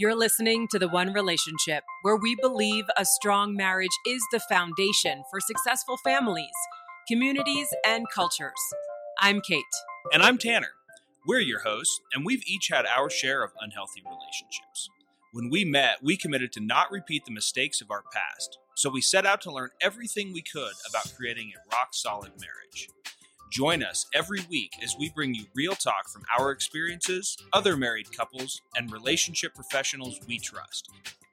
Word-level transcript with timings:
You're 0.00 0.14
listening 0.14 0.68
to 0.68 0.78
The 0.78 0.86
One 0.86 1.12
Relationship, 1.12 1.82
where 2.02 2.14
we 2.14 2.36
believe 2.36 2.84
a 2.96 3.04
strong 3.04 3.56
marriage 3.56 3.90
is 4.06 4.22
the 4.30 4.38
foundation 4.38 5.24
for 5.28 5.40
successful 5.40 5.96
families, 6.04 6.54
communities, 7.08 7.66
and 7.84 8.06
cultures. 8.14 8.52
I'm 9.18 9.40
Kate. 9.40 9.64
And 10.12 10.22
I'm 10.22 10.38
Tanner. 10.38 10.68
We're 11.26 11.40
your 11.40 11.62
hosts, 11.62 12.00
and 12.14 12.24
we've 12.24 12.44
each 12.46 12.68
had 12.72 12.86
our 12.86 13.10
share 13.10 13.42
of 13.42 13.50
unhealthy 13.60 14.00
relationships. 14.04 14.88
When 15.32 15.50
we 15.50 15.64
met, 15.64 15.96
we 16.00 16.16
committed 16.16 16.52
to 16.52 16.60
not 16.60 16.92
repeat 16.92 17.24
the 17.24 17.34
mistakes 17.34 17.80
of 17.80 17.90
our 17.90 18.04
past, 18.12 18.56
so 18.76 18.88
we 18.88 19.00
set 19.00 19.26
out 19.26 19.40
to 19.40 19.52
learn 19.52 19.70
everything 19.80 20.32
we 20.32 20.42
could 20.42 20.74
about 20.88 21.12
creating 21.16 21.50
a 21.56 21.74
rock 21.74 21.88
solid 21.90 22.30
marriage. 22.38 22.88
Join 23.50 23.82
us 23.82 24.06
every 24.12 24.40
week 24.50 24.74
as 24.82 24.94
we 24.98 25.08
bring 25.08 25.34
you 25.34 25.44
real 25.54 25.74
talk 25.74 26.10
from 26.10 26.22
our 26.38 26.50
experiences, 26.50 27.34
other 27.54 27.78
married 27.78 28.14
couples, 28.14 28.60
and 28.76 28.92
relationship 28.92 29.54
professionals 29.54 30.20
we 30.26 30.38
trust. 30.38 30.90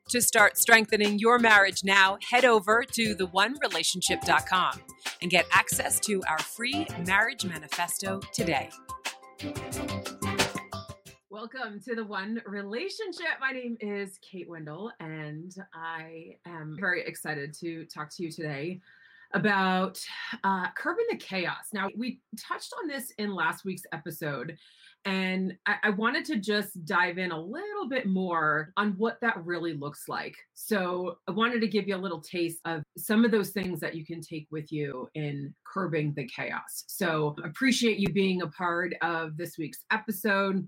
To 0.09 0.21
start 0.21 0.57
strengthening 0.57 1.19
your 1.19 1.39
marriage 1.39 1.83
now, 1.83 2.17
head 2.29 2.45
over 2.45 2.83
to 2.93 3.15
theonerelationship.com 3.15 4.81
and 5.21 5.29
get 5.29 5.45
access 5.51 5.99
to 6.01 6.23
our 6.29 6.39
free 6.39 6.87
marriage 7.05 7.43
manifesto 7.43 8.21
today. 8.31 8.69
Welcome 11.29 11.81
to 11.81 11.95
the 11.95 12.05
One 12.05 12.41
Relationship. 12.45 13.41
My 13.41 13.51
name 13.51 13.75
is 13.81 14.19
Kate 14.21 14.47
Wendell, 14.47 14.89
and 15.01 15.53
I 15.73 16.37
am 16.45 16.77
very 16.79 17.05
excited 17.05 17.53
to 17.55 17.83
talk 17.85 18.09
to 18.15 18.23
you 18.23 18.31
today 18.31 18.79
about 19.33 19.99
uh, 20.43 20.67
curbing 20.77 21.05
the 21.09 21.17
chaos. 21.17 21.69
Now, 21.73 21.89
we 21.97 22.19
touched 22.37 22.73
on 22.81 22.87
this 22.87 23.11
in 23.17 23.33
last 23.33 23.65
week's 23.65 23.83
episode, 23.91 24.57
and 25.05 25.53
I, 25.65 25.75
I, 25.83 25.89
wanted 25.91 26.25
to 26.25 26.37
just 26.37 26.83
dive 26.85 27.19
in 27.19 27.31
a 27.31 27.39
little 27.39 27.87
bit 27.87 28.07
more 28.07 28.71
on 28.75 28.93
what 28.97 29.19
that 29.21 29.37
really 29.45 29.73
looks 29.73 30.07
like. 30.07 30.35
So, 30.53 31.17
I 31.27 31.31
wanted 31.31 31.61
to 31.61 31.67
give 31.67 31.87
you 31.87 31.95
a 31.95 31.97
little 31.97 32.21
taste 32.21 32.59
of 32.65 32.83
some 32.97 33.25
of 33.25 33.31
those 33.31 33.49
things 33.51 33.79
that 33.81 33.95
you 33.95 34.05
can 34.05 34.21
take 34.21 34.47
with 34.51 34.71
you 34.71 35.07
in 35.15 35.53
curbing 35.71 36.13
the 36.15 36.27
chaos. 36.27 36.85
So, 36.87 37.35
appreciate 37.43 37.99
you 37.99 38.09
being 38.09 38.41
a 38.41 38.47
part 38.47 38.93
of 39.01 39.37
this 39.37 39.57
week's 39.57 39.83
episode. 39.91 40.67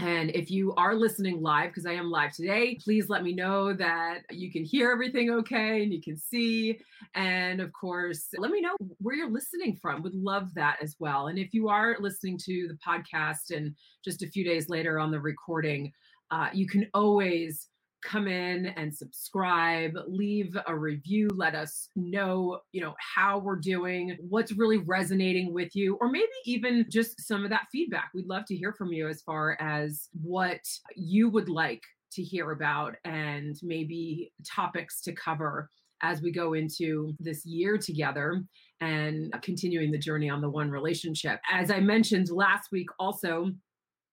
And 0.00 0.30
if 0.34 0.50
you 0.50 0.74
are 0.74 0.94
listening 0.94 1.40
live, 1.40 1.70
because 1.70 1.86
I 1.86 1.92
am 1.92 2.10
live 2.10 2.32
today, 2.32 2.76
please 2.82 3.08
let 3.08 3.22
me 3.22 3.32
know 3.32 3.72
that 3.74 4.22
you 4.30 4.50
can 4.50 4.64
hear 4.64 4.90
everything 4.90 5.30
okay 5.30 5.84
and 5.84 5.92
you 5.92 6.02
can 6.02 6.16
see. 6.16 6.80
And 7.14 7.60
of 7.60 7.72
course, 7.72 8.26
let 8.36 8.50
me 8.50 8.60
know 8.60 8.74
where 8.98 9.14
you're 9.14 9.30
listening 9.30 9.76
from. 9.80 10.02
Would 10.02 10.14
love 10.14 10.52
that 10.54 10.78
as 10.82 10.96
well. 10.98 11.28
And 11.28 11.38
if 11.38 11.54
you 11.54 11.68
are 11.68 11.96
listening 12.00 12.38
to 12.44 12.68
the 12.68 12.78
podcast 12.84 13.56
and 13.56 13.74
just 14.04 14.22
a 14.22 14.28
few 14.28 14.44
days 14.44 14.68
later 14.68 14.98
on 14.98 15.12
the 15.12 15.20
recording, 15.20 15.92
uh, 16.32 16.48
you 16.52 16.66
can 16.66 16.88
always 16.92 17.68
come 18.04 18.28
in 18.28 18.66
and 18.66 18.94
subscribe, 18.94 19.96
leave 20.06 20.56
a 20.66 20.76
review, 20.76 21.28
let 21.34 21.54
us 21.54 21.88
know, 21.96 22.60
you 22.72 22.80
know, 22.80 22.94
how 22.98 23.38
we're 23.38 23.56
doing, 23.56 24.16
what's 24.20 24.52
really 24.52 24.78
resonating 24.78 25.52
with 25.52 25.74
you, 25.74 25.96
or 26.00 26.08
maybe 26.10 26.28
even 26.44 26.84
just 26.90 27.20
some 27.20 27.44
of 27.44 27.50
that 27.50 27.66
feedback. 27.72 28.10
We'd 28.14 28.26
love 28.26 28.44
to 28.46 28.56
hear 28.56 28.72
from 28.72 28.92
you 28.92 29.08
as 29.08 29.22
far 29.22 29.56
as 29.60 30.08
what 30.22 30.60
you 30.94 31.30
would 31.30 31.48
like 31.48 31.82
to 32.12 32.22
hear 32.22 32.52
about 32.52 32.96
and 33.04 33.56
maybe 33.62 34.32
topics 34.46 35.00
to 35.02 35.12
cover 35.12 35.70
as 36.02 36.20
we 36.20 36.30
go 36.30 36.52
into 36.52 37.14
this 37.18 37.46
year 37.46 37.78
together 37.78 38.44
and 38.80 39.34
continuing 39.42 39.90
the 39.90 39.98
journey 39.98 40.28
on 40.28 40.42
the 40.42 40.50
one 40.50 40.70
relationship. 40.70 41.40
As 41.50 41.70
I 41.70 41.80
mentioned 41.80 42.30
last 42.30 42.70
week, 42.70 42.88
also, 42.98 43.50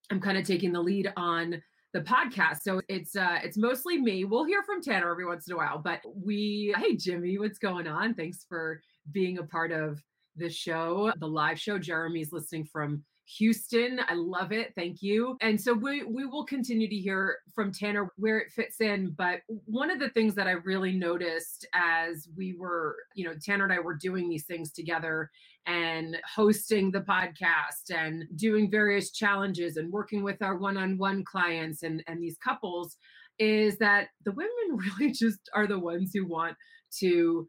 I'm 0.09 0.21
kind 0.21 0.37
of 0.37 0.45
taking 0.45 0.71
the 0.71 0.81
lead 0.81 1.11
on 1.17 1.61
the 1.93 2.01
podcast. 2.01 2.61
So 2.61 2.81
it's 2.87 3.15
uh 3.15 3.39
it's 3.43 3.57
mostly 3.57 3.99
me. 3.99 4.23
We'll 4.23 4.45
hear 4.45 4.63
from 4.63 4.81
Tanner 4.81 5.11
every 5.11 5.25
once 5.25 5.47
in 5.47 5.53
a 5.53 5.57
while, 5.57 5.77
but 5.77 6.01
we 6.15 6.73
hey 6.77 6.95
Jimmy, 6.95 7.37
what's 7.37 7.59
going 7.59 7.87
on? 7.87 8.13
Thanks 8.13 8.45
for 8.47 8.81
being 9.11 9.39
a 9.39 9.43
part 9.43 9.71
of 9.71 10.01
the 10.35 10.49
show, 10.49 11.11
the 11.19 11.27
live 11.27 11.59
show. 11.59 11.77
Jeremy's 11.77 12.31
listening 12.31 12.65
from 12.65 13.03
Houston. 13.37 13.99
I 14.07 14.13
love 14.13 14.51
it. 14.51 14.73
Thank 14.75 15.01
you. 15.01 15.37
And 15.41 15.59
so 15.59 15.73
we 15.73 16.03
we 16.03 16.25
will 16.25 16.45
continue 16.45 16.89
to 16.89 16.95
hear 16.95 17.37
from 17.53 17.71
Tanner 17.71 18.11
where 18.17 18.39
it 18.39 18.51
fits 18.51 18.81
in. 18.81 19.11
But 19.17 19.41
one 19.65 19.89
of 19.91 19.99
the 19.99 20.09
things 20.09 20.35
that 20.35 20.47
I 20.47 20.51
really 20.51 20.93
noticed 20.93 21.67
as 21.73 22.27
we 22.35 22.55
were, 22.57 22.97
you 23.15 23.25
know, 23.25 23.33
Tanner 23.43 23.63
and 23.63 23.73
I 23.73 23.79
were 23.79 23.95
doing 23.95 24.29
these 24.29 24.45
things 24.45 24.71
together 24.71 25.29
and 25.65 26.17
hosting 26.35 26.91
the 26.91 27.01
podcast 27.01 27.95
and 27.95 28.25
doing 28.35 28.69
various 28.69 29.11
challenges 29.11 29.77
and 29.77 29.91
working 29.91 30.23
with 30.23 30.41
our 30.41 30.57
one-on-one 30.57 31.23
clients 31.23 31.83
and, 31.83 32.03
and 32.07 32.21
these 32.21 32.37
couples 32.43 32.97
is 33.37 33.77
that 33.77 34.07
the 34.25 34.31
women 34.31 34.49
really 34.99 35.11
just 35.11 35.49
are 35.53 35.67
the 35.67 35.79
ones 35.79 36.11
who 36.13 36.25
want 36.27 36.55
to 36.99 37.47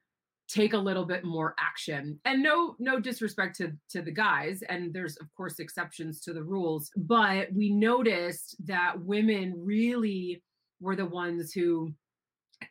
take 0.52 0.74
a 0.74 0.78
little 0.78 1.04
bit 1.04 1.24
more 1.24 1.54
action. 1.58 2.18
And 2.24 2.42
no 2.42 2.76
no 2.78 3.00
disrespect 3.00 3.56
to 3.56 3.72
to 3.90 4.02
the 4.02 4.10
guys 4.10 4.62
and 4.68 4.92
there's 4.92 5.16
of 5.16 5.32
course 5.34 5.58
exceptions 5.58 6.20
to 6.22 6.32
the 6.32 6.42
rules 6.42 6.90
but 6.96 7.52
we 7.52 7.70
noticed 7.70 8.56
that 8.66 9.00
women 9.00 9.54
really 9.56 10.42
were 10.80 10.96
the 10.96 11.06
ones 11.06 11.52
who 11.52 11.92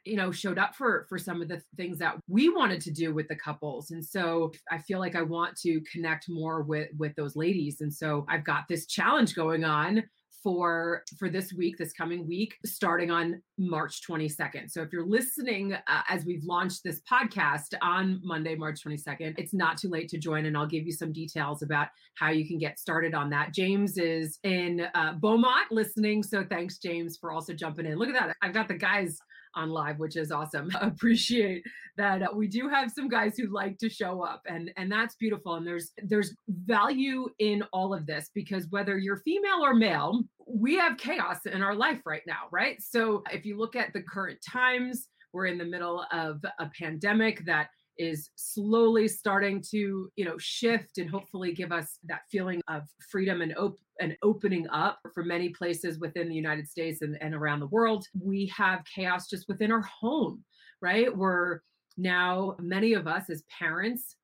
you 0.06 0.16
know 0.16 0.32
showed 0.32 0.58
up 0.58 0.76
for 0.76 1.06
for 1.10 1.18
some 1.18 1.42
of 1.42 1.48
the 1.48 1.62
things 1.76 1.98
that 1.98 2.16
we 2.28 2.50
wanted 2.50 2.82
to 2.82 2.92
do 2.92 3.14
with 3.14 3.28
the 3.28 3.36
couples. 3.36 3.92
And 3.92 4.06
so 4.06 4.52
i 4.70 4.78
feel 4.78 5.00
like 5.00 5.16
i 5.16 5.22
want 5.22 5.56
to 5.58 5.82
connect 5.92 6.30
more 6.30 6.62
with 6.62 6.90
with 6.98 7.16
those 7.16 7.36
ladies. 7.36 7.82
And 7.82 7.94
so 7.94 8.26
i've 8.30 8.46
got 8.46 8.66
this 8.70 8.86
challenge 8.86 9.36
going 9.36 9.64
on 9.64 10.04
for 10.44 11.04
for 11.18 11.30
this 11.30 11.54
week 11.54 11.78
this 11.78 11.94
coming 11.94 12.28
week 12.28 12.56
starting 12.66 13.12
on 13.12 13.42
march 13.58 14.02
22nd 14.08 14.70
so 14.70 14.82
if 14.82 14.92
you're 14.92 15.06
listening 15.06 15.74
uh, 15.74 16.02
as 16.10 16.26
we've 16.26 16.44
launched 16.44 16.84
this 16.84 17.02
podcast 17.10 17.74
on 17.82 18.20
monday 18.24 18.56
march 18.56 18.84
22nd 18.84 19.34
it's 19.38 19.54
not 19.54 19.78
too 19.78 19.90
late 19.90 20.10
to 20.10 20.18
join 20.18 20.46
and 20.46 20.58
i'll 20.58 20.68
give 20.68 20.86
you 20.86 20.92
some 20.92 21.12
details 21.12 21.62
about 21.62 21.88
how 22.16 22.30
you 22.30 22.48
can 22.48 22.58
get 22.58 22.80
started 22.80 23.14
on 23.14 23.30
that. 23.30 23.54
James 23.54 23.98
is 23.98 24.40
in 24.44 24.88
uh, 24.94 25.14
beaumont 25.14 25.72
listening 25.72 26.24
so 26.24 26.44
thanks 26.44 26.78
james 26.78 27.18
for 27.18 27.32
also 27.32 27.54
jumping 27.54 27.86
in. 27.86 27.98
Look 27.98 28.10
at 28.10 28.14
that. 28.14 28.36
I've 28.42 28.54
got 28.54 28.68
the 28.68 28.76
guys 28.76 29.18
on 29.56 29.70
live, 29.70 30.00
which 30.00 30.16
is 30.16 30.32
awesome. 30.32 30.72
Appreciate 30.82 31.64
that 31.98 32.22
uh, 32.22 32.28
we 32.34 32.48
do 32.48 32.70
have 32.70 32.92
some 32.92 33.08
guys 33.08 33.38
who 33.38 33.48
like 33.48 33.78
to 33.80 33.90
show 33.90 34.22
up, 34.22 34.42
and 34.48 34.72
and 34.78 34.92
that's 34.92 35.16
beautiful. 35.16 35.56
And 35.56 35.66
there's 35.66 35.92
there's 36.04 36.36
value 36.48 37.28
in 37.40 37.64
all 37.74 37.94
of 37.94 38.06
this 38.06 38.30
because 38.34 38.68
whether 38.70 38.98
you're 38.98 39.18
female 39.18 39.64
or 39.64 39.74
male, 39.74 40.24
we 40.48 40.76
have 40.76 40.98
chaos 40.98 41.46
in 41.46 41.62
our 41.62 41.76
life 41.76 42.02
right 42.06 42.24
now, 42.28 42.48
right? 42.52 42.82
So 42.82 43.24
if 43.32 43.46
you 43.46 43.58
look 43.58 43.76
at 43.76 43.94
the 43.94 44.02
current 44.02 44.40
times, 44.50 45.08
we're 45.34 45.46
in 45.46 45.58
the 45.58 45.66
middle 45.66 46.06
of 46.12 46.44
a 46.60 46.70
pandemic 46.78 47.46
that 47.46 47.68
is 48.02 48.30
slowly 48.36 49.08
starting 49.08 49.62
to 49.72 50.10
you 50.16 50.26
know 50.26 50.38
shift 50.38 50.98
and 50.98 51.10
hopefully 51.10 51.54
give 51.54 51.72
us 51.72 52.00
that 52.04 52.22
feeling 52.32 52.62
of 52.68 52.84
freedom 53.10 53.42
and 53.42 53.56
op- 53.58 53.78
and 54.00 54.18
opening 54.24 54.68
up 54.70 55.00
for 55.14 55.24
many 55.24 55.50
places 55.50 56.00
within 56.00 56.28
the 56.28 56.36
United 56.36 56.68
States 56.68 57.02
and, 57.02 57.18
and 57.22 57.36
around 57.36 57.60
the 57.60 57.68
world. 57.68 58.06
We 58.20 58.52
have 58.56 58.84
chaos 58.86 59.30
just 59.30 59.48
within 59.48 59.72
our 59.72 59.82
home 59.82 60.44
right? 60.82 61.16
We're 61.16 61.62
now 61.98 62.56
many 62.60 62.94
of 62.94 63.08
us 63.08 63.30
as 63.30 63.44
parents 63.58 64.16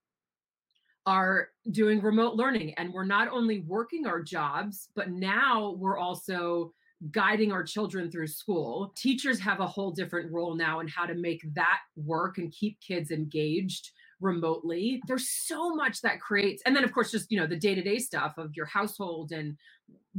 are 1.05 1.49
doing 1.71 2.01
remote 2.01 2.35
learning 2.35 2.73
and 2.75 2.93
we're 2.93 3.05
not 3.05 3.29
only 3.29 3.59
working 3.59 4.05
our 4.05 4.21
jobs 4.21 4.89
but 4.95 5.09
now 5.09 5.75
we're 5.77 5.97
also 5.97 6.73
guiding 7.11 7.51
our 7.51 7.63
children 7.63 8.09
through 8.09 8.27
school. 8.27 8.93
Teachers 8.95 9.39
have 9.39 9.59
a 9.59 9.67
whole 9.67 9.91
different 9.91 10.31
role 10.31 10.55
now 10.55 10.79
in 10.79 10.87
how 10.87 11.05
to 11.05 11.13
make 11.13 11.41
that 11.53 11.79
work 11.95 12.37
and 12.37 12.51
keep 12.51 12.79
kids 12.81 13.11
engaged 13.11 13.91
remotely. 14.19 14.99
There's 15.07 15.29
so 15.29 15.75
much 15.75 16.01
that 16.01 16.19
creates, 16.19 16.63
and 16.65 16.75
then 16.75 16.83
of 16.83 16.91
course, 16.91 17.11
just 17.11 17.31
you 17.31 17.39
know, 17.39 17.45
the 17.45 17.55
day-to-day 17.55 17.99
stuff 17.99 18.33
of 18.37 18.55
your 18.55 18.65
household 18.65 19.31
and 19.31 19.55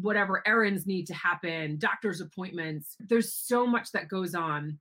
whatever 0.00 0.46
errands 0.46 0.86
need 0.86 1.06
to 1.08 1.14
happen, 1.14 1.78
doctor's 1.78 2.20
appointments. 2.20 2.94
There's 3.00 3.34
so 3.34 3.66
much 3.66 3.90
that 3.92 4.08
goes 4.08 4.36
on, 4.36 4.78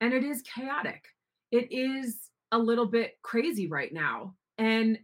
and 0.00 0.12
it 0.12 0.24
is 0.24 0.42
chaotic. 0.42 1.04
It 1.52 1.70
is 1.70 2.28
a 2.50 2.58
little 2.58 2.86
bit 2.86 3.12
crazy 3.22 3.68
right 3.68 3.92
now. 3.92 4.34
And 4.58 4.98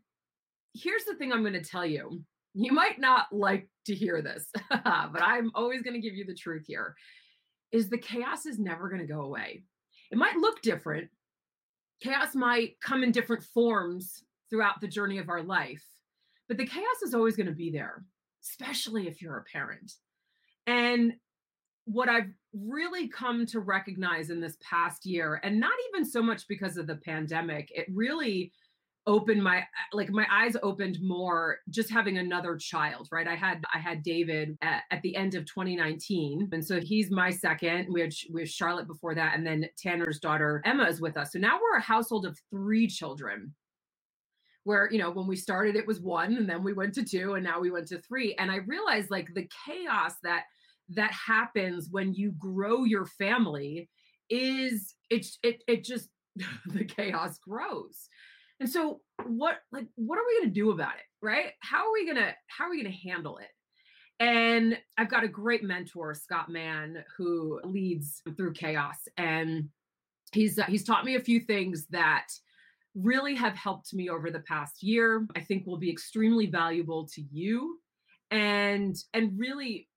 here's 0.74 1.04
the 1.04 1.14
thing 1.14 1.32
I'm 1.32 1.42
going 1.42 1.52
to 1.52 1.60
tell 1.60 1.86
you 1.86 2.24
you 2.54 2.72
might 2.72 3.00
not 3.00 3.26
like 3.32 3.68
to 3.86 3.94
hear 3.94 4.22
this, 4.22 4.46
but 4.70 5.22
I'm 5.22 5.50
always 5.54 5.82
going 5.82 5.94
to 5.94 6.00
give 6.00 6.14
you 6.14 6.24
the 6.24 6.34
truth 6.34 6.64
here. 6.66 6.94
Is 7.70 7.88
the 7.88 7.98
chaos 7.98 8.44
is 8.44 8.58
never 8.58 8.88
going 8.88 9.00
to 9.00 9.12
go 9.12 9.22
away. 9.22 9.64
It 10.10 10.18
might 10.18 10.36
look 10.36 10.60
different. 10.60 11.08
Chaos 12.02 12.34
might 12.34 12.78
come 12.82 13.02
in 13.02 13.12
different 13.12 13.42
forms 13.42 14.24
throughout 14.50 14.80
the 14.80 14.88
journey 14.88 15.18
of 15.18 15.30
our 15.30 15.42
life, 15.42 15.84
but 16.48 16.58
the 16.58 16.66
chaos 16.66 17.02
is 17.02 17.14
always 17.14 17.36
going 17.36 17.46
to 17.46 17.52
be 17.52 17.70
there, 17.70 18.04
especially 18.44 19.08
if 19.08 19.22
you're 19.22 19.38
a 19.38 19.44
parent. 19.44 19.92
And 20.66 21.14
what 21.86 22.08
I've 22.08 22.30
really 22.52 23.08
come 23.08 23.46
to 23.46 23.60
recognize 23.60 24.30
in 24.30 24.40
this 24.40 24.58
past 24.60 25.06
year, 25.06 25.40
and 25.42 25.58
not 25.58 25.72
even 25.88 26.04
so 26.04 26.22
much 26.22 26.46
because 26.46 26.76
of 26.76 26.86
the 26.86 26.96
pandemic, 26.96 27.70
it 27.74 27.86
really 27.90 28.52
opened 29.06 29.42
my 29.42 29.58
uh, 29.58 29.62
like 29.92 30.10
my 30.10 30.26
eyes 30.30 30.56
opened 30.62 30.98
more 31.02 31.58
just 31.70 31.90
having 31.90 32.18
another 32.18 32.56
child 32.56 33.08
right? 33.10 33.26
I 33.26 33.34
had 33.34 33.62
i 33.74 33.78
had 33.78 34.02
david 34.02 34.56
at, 34.62 34.82
at, 34.90 35.02
the 35.02 35.16
end 35.16 35.34
of 35.34 35.44
2019 35.46 36.48
and 36.52 36.64
so 36.64 36.80
he's 36.80 37.10
my 37.10 37.30
second. 37.30 37.88
We 37.92 38.00
had 38.00 38.12
we 38.32 38.46
charlotte 38.46 38.86
before 38.86 39.14
that 39.14 39.34
and 39.36 39.46
then 39.46 39.68
tanner's 39.76 40.18
daughter 40.18 40.62
emma 40.64 40.84
is 40.84 41.00
with 41.00 41.16
us. 41.16 41.32
So 41.32 41.38
now 41.38 41.58
we're 41.60 41.78
a 41.78 41.82
household 41.82 42.26
of 42.26 42.38
three 42.50 42.86
children 42.86 43.54
where 44.64 44.88
you 44.92 44.98
know 44.98 45.10
when 45.10 45.26
we 45.26 45.36
started 45.36 45.74
it 45.74 45.86
was 45.86 46.00
one 46.00 46.36
and 46.36 46.48
then 46.48 46.62
we 46.62 46.72
went 46.72 46.94
to 46.94 47.04
two 47.04 47.34
and 47.34 47.44
now 47.44 47.60
we 47.60 47.70
went 47.70 47.88
to 47.88 48.00
three. 48.00 48.34
And 48.36 48.50
i 48.50 48.56
realized 48.56 49.10
like 49.10 49.28
the 49.34 49.48
chaos 49.66 50.14
that 50.22 50.44
that 50.90 51.12
happens 51.12 51.88
when 51.90 52.14
you 52.14 52.32
grow 52.38 52.84
your 52.84 53.06
family 53.06 53.88
is 54.30 54.94
it's 55.10 55.38
it 55.42 55.62
it 55.66 55.84
just 55.84 56.08
the 56.66 56.84
chaos 56.84 57.38
grows 57.38 58.08
and 58.62 58.70
so 58.70 59.00
what 59.26 59.56
like 59.72 59.88
what 59.96 60.20
are 60.20 60.24
we 60.24 60.38
going 60.38 60.50
to 60.50 60.54
do 60.54 60.70
about 60.70 60.94
it, 60.94 61.04
right? 61.20 61.50
How 61.58 61.88
are 61.88 61.92
we 61.92 62.04
going 62.04 62.16
to 62.16 62.32
how 62.46 62.66
are 62.66 62.70
we 62.70 62.80
going 62.80 62.94
to 62.94 63.08
handle 63.08 63.38
it? 63.38 63.48
And 64.20 64.78
I've 64.96 65.10
got 65.10 65.24
a 65.24 65.28
great 65.28 65.64
mentor, 65.64 66.14
Scott 66.14 66.48
Mann, 66.48 67.02
who 67.16 67.60
leads 67.64 68.22
through 68.36 68.52
chaos 68.52 69.08
and 69.16 69.68
he's 70.30 70.60
uh, 70.60 70.64
he's 70.66 70.84
taught 70.84 71.04
me 71.04 71.16
a 71.16 71.20
few 71.20 71.40
things 71.40 71.88
that 71.90 72.28
really 72.94 73.34
have 73.34 73.56
helped 73.56 73.92
me 73.92 74.08
over 74.08 74.30
the 74.30 74.40
past 74.40 74.80
year. 74.80 75.26
I 75.34 75.40
think 75.40 75.66
will 75.66 75.76
be 75.76 75.90
extremely 75.90 76.46
valuable 76.46 77.08
to 77.14 77.22
you 77.32 77.80
and 78.30 78.96
and 79.12 79.36
really 79.36 79.88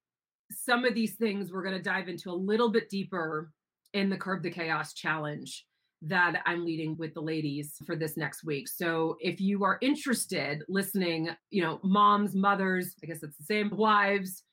some 0.50 0.86
of 0.86 0.96
these 0.96 1.14
things 1.14 1.52
we're 1.52 1.62
going 1.62 1.78
to 1.78 1.84
dive 1.84 2.10
into 2.10 2.32
a 2.32 2.34
little 2.34 2.70
bit 2.70 2.90
deeper 2.90 3.52
in 3.94 4.10
the 4.10 4.18
curb 4.18 4.42
the 4.42 4.50
chaos 4.50 4.96
challenge 4.96 5.68
that 6.08 6.42
I'm 6.46 6.64
leading 6.64 6.96
with 6.98 7.14
the 7.14 7.22
ladies 7.22 7.74
for 7.86 7.96
this 7.96 8.16
next 8.16 8.44
week. 8.44 8.68
So 8.68 9.18
if 9.20 9.42
you 9.42 9.64
are 9.64 9.80
interested 9.82 10.64
listening, 10.70 11.30
you 11.50 11.64
know, 11.64 11.80
moms, 11.84 12.36
mothers, 12.36 12.96
I 13.04 13.08
guess 13.08 13.24
it's 13.24 13.38
the 13.38 13.44
same, 13.44 13.72
wives, 13.76 14.44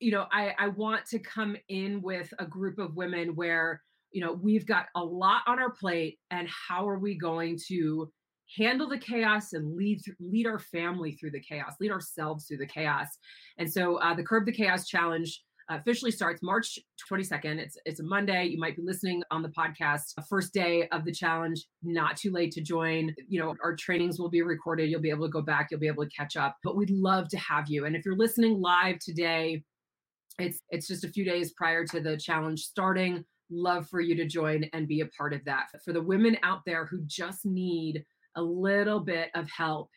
you 0.00 0.10
know, 0.10 0.26
I, 0.32 0.54
I 0.58 0.68
want 0.68 1.06
to 1.06 1.18
come 1.18 1.56
in 1.68 2.02
with 2.02 2.32
a 2.38 2.46
group 2.46 2.78
of 2.78 2.96
women 2.96 3.34
where, 3.34 3.82
you 4.12 4.24
know, 4.24 4.32
we've 4.32 4.66
got 4.66 4.86
a 4.96 5.04
lot 5.04 5.42
on 5.46 5.58
our 5.58 5.70
plate 5.70 6.18
and 6.30 6.48
how 6.48 6.88
are 6.88 6.98
we 6.98 7.16
going 7.16 7.58
to 7.68 8.10
handle 8.56 8.88
the 8.88 8.98
chaos 8.98 9.52
and 9.52 9.76
lead 9.76 10.00
lead 10.20 10.46
our 10.46 10.58
family 10.58 11.12
through 11.12 11.30
the 11.30 11.40
chaos, 11.40 11.74
lead 11.80 11.90
ourselves 11.90 12.46
through 12.46 12.56
the 12.56 12.66
chaos. 12.66 13.08
And 13.58 13.70
so 13.70 13.96
uh, 13.96 14.14
the 14.14 14.22
Curb 14.22 14.46
the 14.46 14.52
Chaos 14.52 14.86
Challenge 14.86 15.42
officially 15.68 16.10
starts 16.10 16.42
March 16.42 16.78
22nd. 17.10 17.58
It's 17.58 17.76
it's 17.84 18.00
a 18.00 18.04
Monday. 18.04 18.46
You 18.46 18.58
might 18.58 18.76
be 18.76 18.82
listening 18.82 19.22
on 19.30 19.42
the 19.42 19.50
podcast. 19.50 20.14
First 20.28 20.52
day 20.52 20.88
of 20.88 21.04
the 21.04 21.12
challenge. 21.12 21.66
Not 21.82 22.16
too 22.16 22.32
late 22.32 22.52
to 22.52 22.60
join. 22.60 23.14
You 23.28 23.40
know, 23.40 23.54
our 23.62 23.76
trainings 23.76 24.18
will 24.18 24.30
be 24.30 24.42
recorded. 24.42 24.88
You'll 24.88 25.00
be 25.00 25.10
able 25.10 25.26
to 25.26 25.32
go 25.32 25.42
back. 25.42 25.68
You'll 25.70 25.80
be 25.80 25.88
able 25.88 26.04
to 26.04 26.10
catch 26.10 26.36
up. 26.36 26.56
But 26.64 26.76
we'd 26.76 26.90
love 26.90 27.28
to 27.28 27.38
have 27.38 27.68
you. 27.68 27.84
And 27.84 27.94
if 27.94 28.04
you're 28.04 28.16
listening 28.16 28.60
live 28.60 28.98
today, 28.98 29.62
it's 30.38 30.58
it's 30.70 30.86
just 30.86 31.04
a 31.04 31.08
few 31.08 31.24
days 31.24 31.52
prior 31.52 31.84
to 31.86 32.00
the 32.00 32.16
challenge 32.16 32.60
starting. 32.60 33.24
Love 33.50 33.88
for 33.88 34.00
you 34.00 34.14
to 34.14 34.26
join 34.26 34.64
and 34.72 34.86
be 34.86 35.00
a 35.00 35.06
part 35.06 35.32
of 35.32 35.44
that. 35.44 35.66
For 35.84 35.92
the 35.92 36.02
women 36.02 36.36
out 36.42 36.60
there 36.66 36.86
who 36.86 37.00
just 37.06 37.44
need 37.44 38.04
a 38.36 38.42
little 38.42 39.00
bit 39.00 39.30
of 39.34 39.48
help 39.50 39.90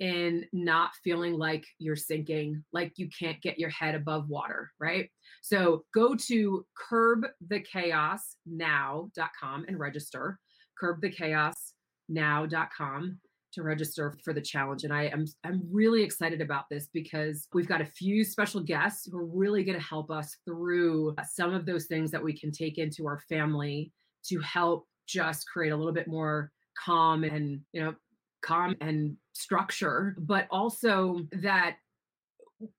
in 0.00 0.44
not 0.52 0.90
feeling 1.02 1.34
like 1.34 1.64
you're 1.78 1.96
sinking, 1.96 2.64
like 2.72 2.92
you 2.96 3.08
can't 3.16 3.40
get 3.42 3.58
your 3.58 3.70
head 3.70 3.94
above 3.94 4.28
water, 4.28 4.70
right? 4.80 5.08
So 5.42 5.84
go 5.94 6.14
to 6.14 6.66
curbthechaosnow.com 6.90 9.64
and 9.68 9.78
register. 9.78 10.38
Curbthechaosnow.com 10.82 13.20
to 13.54 13.62
register 13.62 14.16
for 14.24 14.32
the 14.32 14.40
challenge 14.40 14.82
and 14.82 14.92
I 14.92 15.04
am 15.04 15.26
I'm 15.44 15.62
really 15.70 16.02
excited 16.02 16.40
about 16.40 16.64
this 16.70 16.88
because 16.92 17.46
we've 17.54 17.68
got 17.68 17.80
a 17.80 17.86
few 17.86 18.24
special 18.24 18.60
guests 18.60 19.06
who 19.06 19.16
are 19.16 19.24
really 19.24 19.62
going 19.62 19.78
to 19.78 19.84
help 19.84 20.10
us 20.10 20.36
through 20.44 21.14
some 21.32 21.54
of 21.54 21.64
those 21.64 21.86
things 21.86 22.10
that 22.10 22.22
we 22.22 22.36
can 22.36 22.50
take 22.50 22.78
into 22.78 23.06
our 23.06 23.20
family 23.28 23.92
to 24.24 24.40
help 24.40 24.86
just 25.06 25.48
create 25.48 25.70
a 25.70 25.76
little 25.76 25.92
bit 25.92 26.08
more 26.08 26.50
calm 26.84 27.22
and 27.22 27.60
you 27.72 27.80
know 27.80 27.94
calm 28.42 28.74
and 28.80 29.16
structure, 29.34 30.16
but 30.18 30.46
also 30.50 31.26
that 31.42 31.76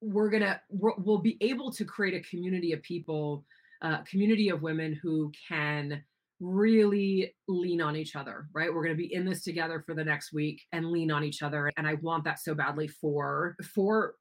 we're 0.01 0.29
gonna 0.29 0.59
we'll 0.69 1.19
be 1.19 1.37
able 1.41 1.71
to 1.71 1.85
create 1.85 2.15
a 2.15 2.27
community 2.27 2.71
of 2.71 2.81
people, 2.81 3.45
a 3.83 3.87
uh, 3.87 4.01
community 4.03 4.49
of 4.49 4.63
women 4.63 4.97
who 5.01 5.31
can 5.47 6.01
really 6.39 7.33
lean 7.47 7.81
on 7.81 7.95
each 7.95 8.15
other, 8.15 8.47
right? 8.53 8.73
We're 8.73 8.83
going 8.83 8.95
to 8.95 9.01
be 9.01 9.13
in 9.13 9.25
this 9.25 9.43
together 9.43 9.81
for 9.85 9.93
the 9.93 10.03
next 10.03 10.33
week 10.33 10.61
and 10.73 10.91
lean 10.91 11.11
on 11.11 11.23
each 11.23 11.41
other. 11.41 11.71
And 11.77 11.87
I 11.87 11.93
want 11.95 12.25
that 12.25 12.39
so 12.39 12.53
badly 12.53 12.87
for 12.87 13.55
for 13.73 14.15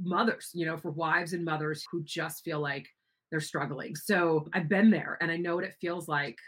mothers, 0.00 0.50
you 0.52 0.66
know, 0.66 0.76
for 0.76 0.90
wives 0.90 1.32
and 1.32 1.44
mothers 1.44 1.84
who 1.90 2.02
just 2.04 2.44
feel 2.44 2.60
like 2.60 2.86
they're 3.30 3.40
struggling. 3.40 3.96
So 3.96 4.46
I've 4.52 4.68
been 4.68 4.90
there 4.90 5.18
and 5.20 5.30
I 5.30 5.36
know 5.36 5.56
what 5.56 5.64
it 5.64 5.74
feels 5.80 6.06
like 6.06 6.38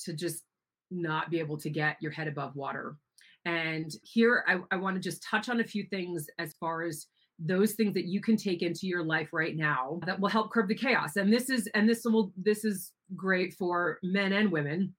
to 0.00 0.12
just 0.12 0.42
not 0.90 1.30
be 1.30 1.40
able 1.40 1.56
to 1.58 1.70
get 1.70 1.96
your 2.00 2.12
head 2.12 2.28
above 2.28 2.54
water 2.54 2.96
and 3.44 3.90
here 4.02 4.44
I, 4.46 4.60
I 4.70 4.76
want 4.76 4.96
to 4.96 5.00
just 5.00 5.22
touch 5.22 5.48
on 5.48 5.60
a 5.60 5.64
few 5.64 5.84
things 5.84 6.26
as 6.38 6.54
far 6.60 6.82
as 6.82 7.06
those 7.38 7.72
things 7.72 7.94
that 7.94 8.06
you 8.06 8.20
can 8.20 8.36
take 8.36 8.62
into 8.62 8.86
your 8.86 9.02
life 9.02 9.30
right 9.32 9.56
now 9.56 9.98
that 10.06 10.20
will 10.20 10.28
help 10.28 10.52
curb 10.52 10.68
the 10.68 10.74
chaos. 10.74 11.16
And 11.16 11.32
this 11.32 11.50
is 11.50 11.68
and 11.74 11.88
this 11.88 12.04
will 12.04 12.32
this 12.36 12.64
is 12.64 12.92
great 13.16 13.54
for 13.54 13.98
men 14.02 14.32
and 14.32 14.50
women. 14.52 14.94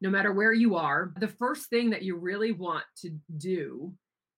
No 0.00 0.10
matter 0.10 0.32
where 0.32 0.52
you 0.52 0.74
are, 0.74 1.12
the 1.20 1.28
first 1.28 1.66
thing 1.70 1.90
that 1.90 2.02
you 2.02 2.16
really 2.16 2.50
want 2.50 2.84
to 3.02 3.10
do 3.38 3.94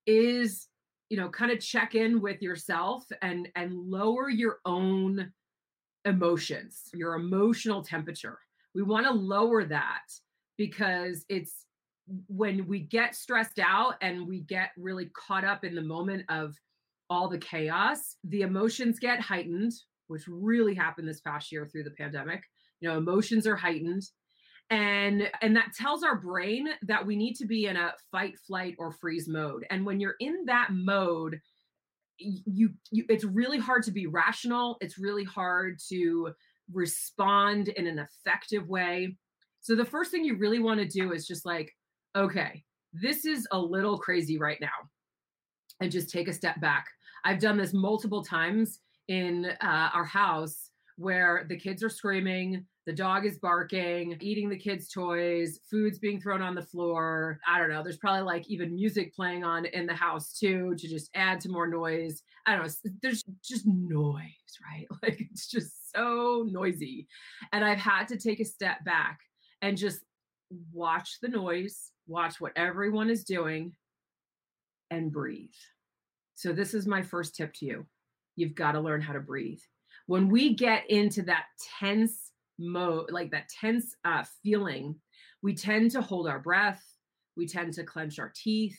is 0.06 0.68
you 1.08 1.16
know 1.16 1.28
kind 1.28 1.50
of 1.50 1.60
check 1.60 1.94
in 1.94 2.20
with 2.20 2.42
yourself 2.42 3.04
and 3.22 3.48
and 3.56 3.72
lower 3.72 4.28
your 4.28 4.58
own 4.66 5.32
emotions 6.04 6.90
your 6.92 7.14
emotional 7.14 7.82
temperature 7.82 8.38
we 8.74 8.82
want 8.82 9.06
to 9.06 9.12
lower 9.12 9.64
that 9.64 10.02
because 10.58 11.24
it's 11.28 11.66
when 12.28 12.66
we 12.66 12.80
get 12.80 13.14
stressed 13.14 13.58
out 13.58 13.94
and 14.00 14.28
we 14.28 14.40
get 14.40 14.70
really 14.76 15.10
caught 15.16 15.44
up 15.44 15.64
in 15.64 15.74
the 15.74 15.82
moment 15.82 16.24
of 16.28 16.54
all 17.08 17.28
the 17.28 17.38
chaos, 17.38 18.16
the 18.24 18.42
emotions 18.42 18.98
get 18.98 19.20
heightened, 19.20 19.72
which 20.08 20.24
really 20.28 20.74
happened 20.74 21.08
this 21.08 21.20
past 21.20 21.50
year 21.52 21.66
through 21.66 21.84
the 21.84 21.90
pandemic. 21.90 22.42
You 22.80 22.88
know, 22.88 22.98
emotions 22.98 23.46
are 23.46 23.56
heightened. 23.56 24.02
And 24.70 25.30
and 25.42 25.54
that 25.56 25.74
tells 25.76 26.02
our 26.02 26.16
brain 26.16 26.68
that 26.82 27.06
we 27.06 27.16
need 27.16 27.34
to 27.34 27.46
be 27.46 27.66
in 27.66 27.76
a 27.76 27.92
fight 28.10 28.38
flight 28.46 28.74
or 28.78 28.92
freeze 28.92 29.28
mode. 29.28 29.66
And 29.70 29.84
when 29.84 30.00
you're 30.00 30.16
in 30.20 30.44
that 30.46 30.68
mode 30.72 31.40
you, 32.18 32.70
you 32.90 33.04
it's 33.08 33.24
really 33.24 33.58
hard 33.58 33.82
to 33.84 33.92
be 33.92 34.06
rational. 34.06 34.76
It's 34.80 34.98
really 34.98 35.24
hard 35.24 35.78
to 35.90 36.32
respond 36.72 37.68
in 37.68 37.86
an 37.86 37.98
effective 37.98 38.68
way. 38.68 39.16
So 39.60 39.74
the 39.74 39.84
first 39.84 40.10
thing 40.10 40.24
you 40.24 40.36
really 40.36 40.58
want 40.58 40.80
to 40.80 40.86
do 40.86 41.12
is 41.12 41.26
just 41.26 41.44
like 41.44 41.72
okay, 42.16 42.64
this 42.92 43.24
is 43.24 43.46
a 43.50 43.58
little 43.58 43.98
crazy 43.98 44.38
right 44.38 44.60
now. 44.60 44.68
And 45.80 45.90
just 45.90 46.10
take 46.10 46.28
a 46.28 46.32
step 46.32 46.60
back. 46.60 46.86
I've 47.24 47.40
done 47.40 47.56
this 47.56 47.72
multiple 47.72 48.22
times 48.22 48.78
in 49.08 49.46
uh, 49.60 49.90
our 49.92 50.04
house 50.04 50.70
where 50.96 51.44
the 51.48 51.58
kids 51.58 51.82
are 51.82 51.88
screaming, 51.88 52.64
the 52.86 52.92
dog 52.92 53.26
is 53.26 53.38
barking, 53.38 54.16
eating 54.20 54.48
the 54.48 54.58
kids' 54.58 54.88
toys, 54.88 55.58
food's 55.68 55.98
being 55.98 56.20
thrown 56.20 56.42
on 56.42 56.54
the 56.54 56.62
floor. 56.62 57.40
I 57.48 57.58
don't 57.58 57.70
know. 57.70 57.82
There's 57.82 57.96
probably 57.96 58.22
like 58.22 58.48
even 58.48 58.74
music 58.74 59.14
playing 59.14 59.42
on 59.42 59.64
in 59.64 59.86
the 59.86 59.94
house 59.94 60.38
too 60.38 60.74
to 60.76 60.88
just 60.88 61.10
add 61.14 61.40
to 61.40 61.48
more 61.48 61.66
noise. 61.66 62.22
I 62.46 62.54
don't 62.54 62.66
know. 62.66 62.90
There's 63.02 63.24
just 63.42 63.66
noise, 63.66 64.20
right? 64.62 64.86
Like 65.02 65.20
it's 65.20 65.48
just 65.48 65.92
so 65.94 66.46
noisy. 66.48 67.08
And 67.52 67.64
I've 67.64 67.78
had 67.78 68.06
to 68.08 68.16
take 68.16 68.40
a 68.40 68.44
step 68.44 68.84
back 68.84 69.18
and 69.62 69.76
just 69.76 70.00
watch 70.72 71.18
the 71.20 71.28
noise 71.28 71.90
watch 72.06 72.40
what 72.40 72.52
everyone 72.56 73.10
is 73.10 73.24
doing, 73.24 73.72
and 74.90 75.12
breathe. 75.12 75.48
So, 76.34 76.52
this 76.52 76.74
is 76.74 76.86
my 76.86 77.02
first 77.02 77.34
tip 77.34 77.52
to 77.54 77.66
you. 77.66 77.86
You've 78.36 78.54
got 78.54 78.72
to 78.72 78.80
learn 78.80 79.00
how 79.00 79.12
to 79.12 79.20
breathe. 79.20 79.60
When 80.06 80.28
we 80.28 80.54
get 80.54 80.88
into 80.90 81.22
that 81.22 81.44
tense 81.78 82.32
mode, 82.58 83.10
like 83.10 83.30
that 83.30 83.48
tense 83.48 83.94
uh, 84.04 84.24
feeling, 84.42 84.96
we 85.42 85.54
tend 85.54 85.90
to 85.92 86.02
hold 86.02 86.28
our 86.28 86.40
breath, 86.40 86.82
we 87.36 87.46
tend 87.46 87.72
to 87.74 87.84
clench 87.84 88.18
our 88.18 88.32
teeth, 88.34 88.78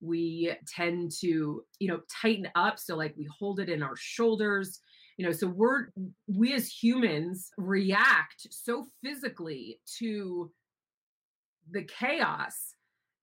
we 0.00 0.52
tend 0.66 1.12
to, 1.20 1.64
you 1.78 1.88
know, 1.88 2.00
tighten 2.10 2.48
up. 2.54 2.78
So, 2.78 2.96
like, 2.96 3.14
we 3.16 3.28
hold 3.38 3.60
it 3.60 3.68
in 3.68 3.82
our 3.82 3.96
shoulders 3.96 4.80
you 5.16 5.24
know 5.24 5.32
so 5.32 5.46
we're 5.46 5.88
we 6.26 6.54
as 6.54 6.68
humans 6.68 7.50
react 7.56 8.46
so 8.50 8.86
physically 9.02 9.80
to 9.98 10.50
the 11.70 11.84
chaos 11.84 12.74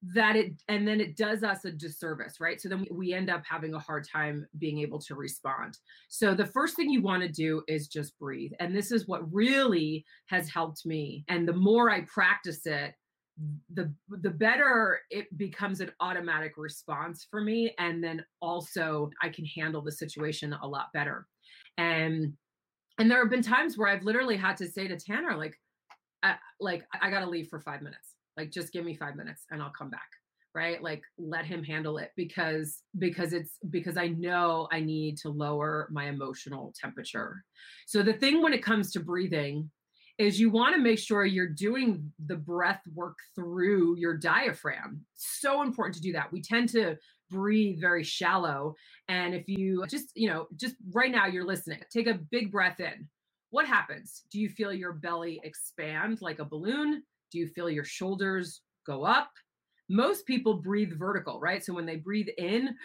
that 0.03 0.35
it 0.35 0.53
and 0.67 0.87
then 0.87 0.99
it 0.99 1.15
does 1.15 1.43
us 1.43 1.63
a 1.65 1.71
disservice 1.71 2.39
right? 2.39 2.59
So 2.59 2.69
then 2.69 2.85
we 2.89 3.13
end 3.13 3.29
up 3.29 3.43
having 3.47 3.75
a 3.75 3.79
hard 3.79 4.07
time 4.07 4.47
being 4.57 4.79
able 4.79 4.99
to 5.01 5.15
respond. 5.15 5.77
So 6.09 6.33
the 6.33 6.45
first 6.45 6.75
thing 6.75 6.89
you 6.89 7.03
want 7.03 7.21
to 7.21 7.29
do 7.29 7.61
is 7.67 7.87
just 7.87 8.17
breathe. 8.17 8.51
And 8.59 8.75
this 8.75 8.91
is 8.91 9.07
what 9.07 9.31
really 9.31 10.03
has 10.27 10.49
helped 10.49 10.85
me. 10.85 11.23
And 11.27 11.47
the 11.47 11.53
more 11.53 11.89
i 11.91 12.01
practice 12.01 12.65
it 12.65 12.95
the 13.73 13.93
the 14.09 14.29
better 14.29 14.99
it 15.09 15.25
becomes 15.37 15.81
an 15.81 15.91
automatic 15.99 16.53
response 16.57 17.27
for 17.29 17.41
me. 17.41 17.73
And 17.77 18.03
then 18.03 18.25
also 18.41 19.11
i 19.21 19.29
can 19.29 19.45
handle 19.45 19.83
the 19.83 19.91
situation 19.91 20.55
a 20.63 20.67
lot 20.67 20.87
better. 20.93 21.27
And 21.77 22.33
and 22.97 23.09
there 23.09 23.19
have 23.19 23.29
been 23.29 23.43
times 23.43 23.77
where 23.77 23.87
i've 23.87 24.03
literally 24.03 24.37
had 24.37 24.57
to 24.57 24.67
say 24.67 24.87
to 24.87 24.97
tanner 24.97 25.37
like 25.37 25.55
like 26.59 26.85
i 27.01 27.09
gotta 27.09 27.27
leave 27.27 27.47
for 27.47 27.59
five 27.59 27.81
minutes 27.81 28.10
like 28.37 28.51
just 28.51 28.73
give 28.73 28.85
me 28.85 28.95
five 28.95 29.15
minutes 29.15 29.45
and 29.51 29.61
i'll 29.61 29.73
come 29.77 29.89
back 29.89 30.07
right 30.53 30.83
like 30.83 31.01
let 31.17 31.45
him 31.45 31.63
handle 31.63 31.97
it 31.97 32.11
because 32.15 32.83
because 32.99 33.33
it's 33.33 33.57
because 33.69 33.97
i 33.97 34.07
know 34.07 34.67
i 34.71 34.79
need 34.79 35.17
to 35.17 35.29
lower 35.29 35.87
my 35.91 36.07
emotional 36.07 36.73
temperature 36.79 37.43
so 37.87 38.03
the 38.03 38.13
thing 38.13 38.41
when 38.41 38.53
it 38.53 38.63
comes 38.63 38.91
to 38.91 38.99
breathing 38.99 39.69
is 40.17 40.39
you 40.39 40.49
want 40.49 40.75
to 40.75 40.81
make 40.81 40.99
sure 40.99 41.25
you're 41.25 41.47
doing 41.47 42.11
the 42.27 42.35
breath 42.35 42.81
work 42.93 43.17
through 43.35 43.97
your 43.97 44.15
diaphragm. 44.15 45.03
So 45.15 45.63
important 45.63 45.95
to 45.95 46.01
do 46.01 46.13
that. 46.13 46.31
We 46.31 46.43
tend 46.43 46.69
to 46.69 46.97
breathe 47.31 47.79
very 47.81 48.03
shallow. 48.03 48.75
And 49.07 49.33
if 49.33 49.47
you 49.47 49.83
just, 49.87 50.09
you 50.15 50.29
know, 50.29 50.47
just 50.57 50.75
right 50.91 51.11
now 51.11 51.25
you're 51.25 51.45
listening, 51.45 51.79
take 51.91 52.07
a 52.07 52.19
big 52.29 52.51
breath 52.51 52.79
in. 52.79 53.07
What 53.49 53.65
happens? 53.65 54.23
Do 54.31 54.39
you 54.39 54.49
feel 54.49 54.71
your 54.71 54.93
belly 54.93 55.41
expand 55.43 56.19
like 56.21 56.39
a 56.39 56.45
balloon? 56.45 57.03
Do 57.31 57.39
you 57.39 57.47
feel 57.47 57.69
your 57.69 57.83
shoulders 57.83 58.61
go 58.85 59.03
up? 59.03 59.31
Most 59.89 60.25
people 60.25 60.55
breathe 60.55 60.93
vertical, 60.97 61.39
right? 61.39 61.63
So 61.63 61.73
when 61.73 61.85
they 61.85 61.97
breathe 61.97 62.29
in, 62.37 62.75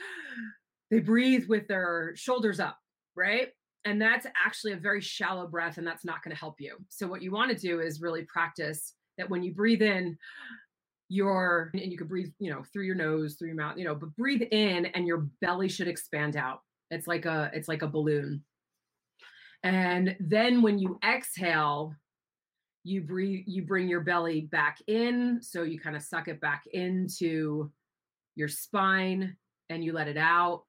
they 0.90 1.00
breathe 1.00 1.46
with 1.48 1.66
their 1.68 2.12
shoulders 2.14 2.60
up, 2.60 2.78
right? 3.14 3.48
And 3.84 4.02
that's 4.02 4.26
actually 4.44 4.72
a 4.72 4.76
very 4.76 5.00
shallow 5.00 5.46
breath, 5.46 5.78
and 5.78 5.86
that's 5.86 6.04
not 6.04 6.22
going 6.22 6.34
to 6.34 6.38
help 6.38 6.56
you. 6.60 6.76
So, 6.88 7.06
what 7.06 7.22
you 7.22 7.30
want 7.30 7.52
to 7.52 7.56
do 7.56 7.80
is 7.80 8.00
really 8.00 8.22
practice 8.24 8.94
that 9.16 9.30
when 9.30 9.44
you 9.44 9.54
breathe 9.54 9.82
in, 9.82 10.18
your 11.08 11.70
and 11.72 11.92
you 11.92 11.96
can 11.96 12.08
breathe, 12.08 12.32
you 12.40 12.50
know, 12.50 12.64
through 12.72 12.84
your 12.84 12.96
nose, 12.96 13.34
through 13.34 13.46
your 13.46 13.56
mouth, 13.56 13.78
you 13.78 13.84
know, 13.84 13.94
but 13.94 14.14
breathe 14.16 14.42
in 14.50 14.86
and 14.86 15.06
your 15.06 15.28
belly 15.40 15.68
should 15.68 15.86
expand 15.86 16.36
out. 16.36 16.62
It's 16.90 17.06
like 17.06 17.26
a 17.26 17.48
it's 17.54 17.68
like 17.68 17.82
a 17.82 17.88
balloon. 17.88 18.42
And 19.62 20.16
then 20.20 20.62
when 20.62 20.78
you 20.78 20.98
exhale, 21.04 21.94
you 22.86 23.02
breathe 23.02 23.44
you 23.46 23.62
bring 23.62 23.88
your 23.88 24.00
belly 24.00 24.42
back 24.42 24.78
in, 24.86 25.40
so 25.42 25.62
you 25.62 25.78
kind 25.78 25.96
of 25.96 26.02
suck 26.02 26.28
it 26.28 26.40
back 26.40 26.64
into 26.72 27.70
your 28.34 28.48
spine 28.48 29.36
and 29.70 29.84
you 29.84 29.92
let 29.92 30.08
it 30.08 30.16
out 30.16 30.64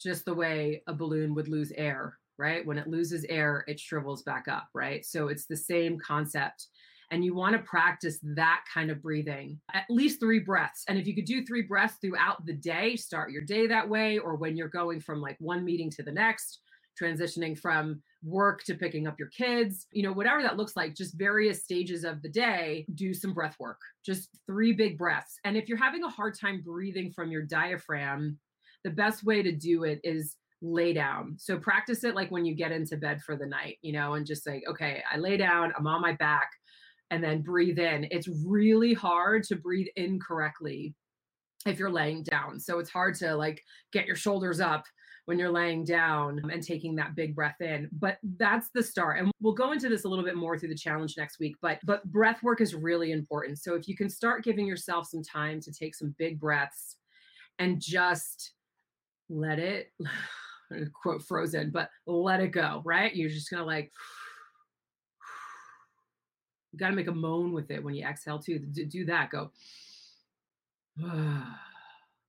just 0.00 0.24
the 0.24 0.34
way 0.34 0.82
a 0.86 0.94
balloon 0.94 1.34
would 1.34 1.48
lose 1.48 1.72
air 1.76 2.18
right? 2.38 2.66
When 2.66 2.78
it 2.78 2.88
loses 2.88 3.24
air, 3.28 3.64
it 3.66 3.80
shrivels 3.80 4.22
back 4.22 4.48
up, 4.48 4.68
right? 4.74 5.04
So 5.04 5.28
it's 5.28 5.46
the 5.46 5.56
same 5.56 5.98
concept. 5.98 6.68
And 7.10 7.24
you 7.24 7.34
want 7.34 7.54
to 7.54 7.62
practice 7.62 8.18
that 8.22 8.64
kind 8.72 8.90
of 8.90 9.00
breathing, 9.00 9.60
at 9.72 9.84
least 9.88 10.18
three 10.18 10.40
breaths. 10.40 10.84
And 10.88 10.98
if 10.98 11.06
you 11.06 11.14
could 11.14 11.24
do 11.24 11.44
three 11.44 11.62
breaths 11.62 11.98
throughout 12.00 12.44
the 12.44 12.52
day, 12.52 12.96
start 12.96 13.30
your 13.30 13.42
day 13.42 13.68
that 13.68 13.88
way, 13.88 14.18
or 14.18 14.34
when 14.34 14.56
you're 14.56 14.68
going 14.68 15.00
from 15.00 15.20
like 15.20 15.36
one 15.38 15.64
meeting 15.64 15.88
to 15.90 16.02
the 16.02 16.10
next, 16.10 16.60
transitioning 17.00 17.58
from 17.58 18.02
work 18.24 18.64
to 18.64 18.74
picking 18.74 19.06
up 19.06 19.18
your 19.18 19.28
kids, 19.28 19.86
you 19.92 20.02
know, 20.02 20.12
whatever 20.12 20.42
that 20.42 20.56
looks 20.56 20.76
like, 20.76 20.94
just 20.94 21.18
various 21.18 21.62
stages 21.62 22.04
of 22.04 22.22
the 22.22 22.28
day, 22.28 22.86
do 22.94 23.14
some 23.14 23.32
breath 23.32 23.56
work, 23.60 23.80
just 24.04 24.28
three 24.46 24.72
big 24.72 24.98
breaths. 24.98 25.38
And 25.44 25.56
if 25.56 25.68
you're 25.68 25.78
having 25.78 26.02
a 26.02 26.10
hard 26.10 26.38
time 26.38 26.62
breathing 26.64 27.12
from 27.12 27.30
your 27.30 27.42
diaphragm, 27.42 28.38
the 28.84 28.90
best 28.90 29.24
way 29.24 29.42
to 29.42 29.52
do 29.52 29.84
it 29.84 30.00
is 30.02 30.36
lay 30.62 30.92
down. 30.92 31.36
So 31.38 31.58
practice 31.58 32.04
it 32.04 32.14
like 32.14 32.30
when 32.30 32.44
you 32.44 32.54
get 32.54 32.72
into 32.72 32.96
bed 32.96 33.20
for 33.22 33.36
the 33.36 33.46
night, 33.46 33.78
you 33.82 33.92
know, 33.92 34.14
and 34.14 34.26
just 34.26 34.42
say, 34.42 34.62
okay, 34.68 35.02
I 35.10 35.18
lay 35.18 35.36
down, 35.36 35.72
I'm 35.78 35.86
on 35.86 36.00
my 36.00 36.12
back, 36.12 36.48
and 37.10 37.22
then 37.22 37.42
breathe 37.42 37.78
in. 37.78 38.08
It's 38.10 38.28
really 38.44 38.94
hard 38.94 39.44
to 39.44 39.56
breathe 39.56 39.88
in 39.96 40.18
correctly 40.18 40.94
if 41.66 41.78
you're 41.78 41.90
laying 41.90 42.22
down. 42.22 42.58
So 42.58 42.78
it's 42.78 42.90
hard 42.90 43.14
to 43.16 43.34
like 43.36 43.62
get 43.92 44.06
your 44.06 44.16
shoulders 44.16 44.60
up 44.60 44.84
when 45.26 45.38
you're 45.38 45.50
laying 45.50 45.84
down 45.84 46.40
and 46.50 46.62
taking 46.62 46.96
that 46.96 47.14
big 47.14 47.34
breath 47.34 47.60
in 47.60 47.88
but 47.92 48.18
that's 48.38 48.70
the 48.74 48.82
start 48.82 49.18
and 49.18 49.30
we'll 49.40 49.52
go 49.52 49.72
into 49.72 49.88
this 49.88 50.04
a 50.04 50.08
little 50.08 50.24
bit 50.24 50.36
more 50.36 50.58
through 50.58 50.68
the 50.68 50.74
challenge 50.74 51.14
next 51.16 51.38
week 51.38 51.54
but 51.60 51.78
but 51.84 52.04
breath 52.10 52.42
work 52.42 52.60
is 52.60 52.74
really 52.74 53.12
important 53.12 53.58
so 53.58 53.74
if 53.74 53.86
you 53.86 53.96
can 53.96 54.08
start 54.08 54.44
giving 54.44 54.66
yourself 54.66 55.06
some 55.06 55.22
time 55.22 55.60
to 55.60 55.70
take 55.70 55.94
some 55.94 56.14
big 56.18 56.40
breaths 56.40 56.96
and 57.58 57.80
just 57.80 58.52
let 59.28 59.58
it 59.58 59.92
quote 60.92 61.22
frozen, 61.22 61.70
but 61.70 61.90
let 62.06 62.40
it 62.40 62.48
go, 62.48 62.82
right? 62.84 63.14
You're 63.14 63.30
just 63.30 63.50
gonna 63.50 63.64
like 63.64 63.92
you 66.72 66.78
got 66.78 66.88
to 66.90 66.96
make 66.96 67.08
a 67.08 67.12
moan 67.12 67.52
with 67.52 67.70
it 67.70 67.82
when 67.82 67.94
you 67.94 68.04
exhale 68.04 68.38
too. 68.38 68.58
Do 68.58 69.04
that. 69.06 69.30
Go. 69.30 69.50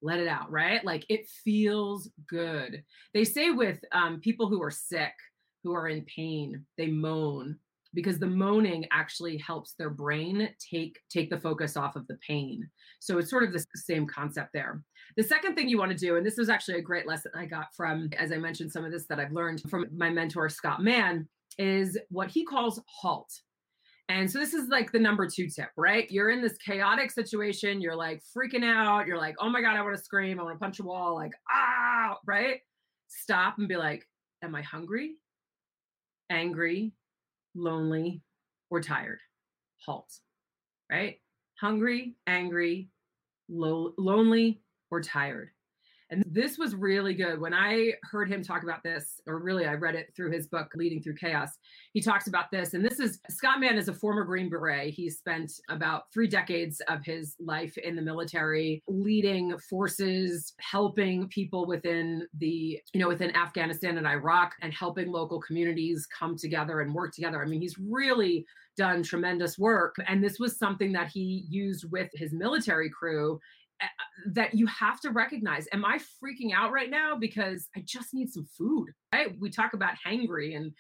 Let 0.02 0.20
it 0.20 0.28
out, 0.28 0.52
right? 0.52 0.84
Like 0.86 1.06
it 1.10 1.28
feels 1.44 2.10
good. 2.28 2.84
They 3.14 3.24
say 3.24 3.50
with 3.50 3.80
um, 3.92 4.20
people 4.20 4.48
who 4.48 4.62
are 4.62 4.72
sick, 4.72 5.14
who 5.64 5.74
are 5.74 5.88
in 5.88 6.06
pain, 6.06 6.66
they 6.78 6.88
moan 6.88 7.58
because 7.94 8.20
the 8.20 8.28
moaning 8.28 8.86
actually 8.92 9.38
helps 9.38 9.74
their 9.74 9.90
brain 9.90 10.50
take 10.60 11.00
take 11.10 11.30
the 11.30 11.40
focus 11.40 11.76
off 11.76 11.96
of 11.96 12.06
the 12.08 12.18
pain. 12.26 12.70
So 13.00 13.18
it's 13.18 13.30
sort 13.30 13.44
of 13.44 13.52
the 13.52 13.66
same 13.74 14.06
concept 14.06 14.50
there. 14.54 14.84
The 15.16 15.24
second 15.24 15.56
thing 15.56 15.68
you 15.68 15.80
want 15.80 15.92
to 15.92 15.98
do, 15.98 16.16
and 16.16 16.26
this 16.26 16.38
was 16.38 16.50
actually 16.50 16.78
a 16.78 16.82
great 16.82 17.08
lesson 17.08 17.32
I 17.36 17.46
got 17.46 17.68
from, 17.76 18.10
as 18.18 18.32
I 18.32 18.38
mentioned, 18.38 18.72
some 18.72 18.86
of 18.86 18.92
this 18.92 19.08
that 19.08 19.20
I've 19.20 19.32
learned 19.32 19.64
from 19.70 19.88
my 19.96 20.10
mentor, 20.10 20.48
Scott 20.50 20.84
Mann, 20.84 21.28
is 21.58 21.98
what 22.10 22.30
he 22.30 22.46
calls 22.46 22.80
halt. 22.86 23.32
And 24.10 24.30
so 24.32 24.40
this 24.40 24.54
is 24.54 24.70
like 24.70 24.92
the 24.92 25.00
number 25.00 25.28
two 25.28 25.50
tip, 25.50 25.70
right? 25.76 26.10
You're 26.10 26.30
in 26.30 26.42
this 26.42 26.58
chaotic 26.58 27.12
situation. 27.12 27.82
You're 27.82 27.96
like 27.96 28.24
freaking 28.36 28.64
out. 28.64 29.06
You're 29.06 29.18
like, 29.18 29.36
oh 29.40 29.50
my 29.50 29.62
God, 29.62 29.76
I 29.76 29.82
want 29.82 29.98
to 29.98 30.04
scream. 30.04 30.40
I 30.40 30.44
want 30.44 30.56
to 30.56 30.60
punch 30.60 30.80
a 30.80 30.84
wall. 30.84 31.16
Like, 31.16 31.34
ah, 31.52 32.18
right? 32.26 32.62
Stop 33.10 33.58
and 33.58 33.68
be 33.68 33.76
like, 33.76 34.08
am 34.44 34.56
I 34.56 34.62
hungry, 34.62 35.16
angry, 36.30 36.94
lonely, 37.54 38.22
or 38.70 38.82
tired? 38.82 39.20
Halt, 39.86 40.14
right? 40.90 41.20
Hungry, 41.60 42.16
angry, 42.28 42.90
lo- 43.50 43.94
lonely, 43.98 44.62
or 44.90 45.02
tired. 45.02 45.50
And 46.10 46.24
this 46.26 46.58
was 46.58 46.74
really 46.74 47.14
good. 47.14 47.40
When 47.40 47.54
I 47.54 47.94
heard 48.04 48.32
him 48.32 48.42
talk 48.42 48.64
about 48.64 48.82
this, 48.84 49.20
or 49.28 49.40
really 49.40 49.66
I 49.66 49.74
read 49.74 49.96
it 49.96 50.14
through 50.16 50.32
his 50.32 50.48
book, 50.48 50.72
Leading 50.76 51.02
Through 51.02 51.16
Chaos, 51.16 51.58
he 51.94 52.02
talks 52.02 52.28
about 52.28 52.50
this. 52.52 52.74
And 52.74 52.86
this 52.86 53.00
is 53.00 53.20
Scott 53.30 53.60
Mann 53.60 53.78
is 53.78 53.90
a 53.90 53.94
former 53.94 54.24
Green 54.24 54.50
Beret. 54.50 54.94
He 54.94 55.10
spent 55.10 55.52
about 55.70 56.04
three 56.14 56.28
decades 56.28 56.82
of 56.88 57.04
his 57.04 57.36
life 57.40 57.78
in 57.78 57.96
the 57.96 58.02
military, 58.02 58.82
leading 58.88 59.58
forces, 59.70 60.54
helping 60.60 61.28
people 61.28 61.68
within 61.68 62.26
the, 62.38 62.80
you 62.94 63.02
know, 63.02 63.10
within 63.10 63.36
Afghanistan 63.36 63.98
and 63.98 64.08
Iraq, 64.08 64.54
and 64.62 64.74
helping 64.74 65.12
local 65.12 65.42
communities 65.42 66.08
come 66.08 66.38
together 66.38 66.80
and 66.80 66.94
work 66.94 67.14
together. 67.14 67.42
I 67.42 67.46
mean, 67.46 67.62
he's 67.62 67.78
really 67.78 68.46
done 68.78 69.04
tremendous 69.04 69.58
work. 69.58 69.96
And 70.08 70.24
this 70.24 70.40
was 70.40 70.58
something 70.58 70.94
that 70.94 71.08
he 71.08 71.46
used 71.50 71.92
with 71.92 72.10
his 72.14 72.32
military 72.32 72.90
crew 72.90 73.40
that 74.26 74.54
you 74.54 74.66
have 74.68 75.00
to 75.00 75.12
recognize 75.12 75.68
am 75.72 75.86
i 75.86 75.98
freaking 75.98 76.54
out 76.56 76.72
right 76.72 76.90
now 76.90 77.16
because 77.16 77.70
i 77.76 77.84
just 77.86 78.14
need 78.14 78.32
some 78.32 78.48
food 78.58 78.88
right? 79.14 79.36
We 79.40 79.50
talk 79.50 79.74
about 79.74 79.94
hangry 80.06 80.56
and 80.56 80.72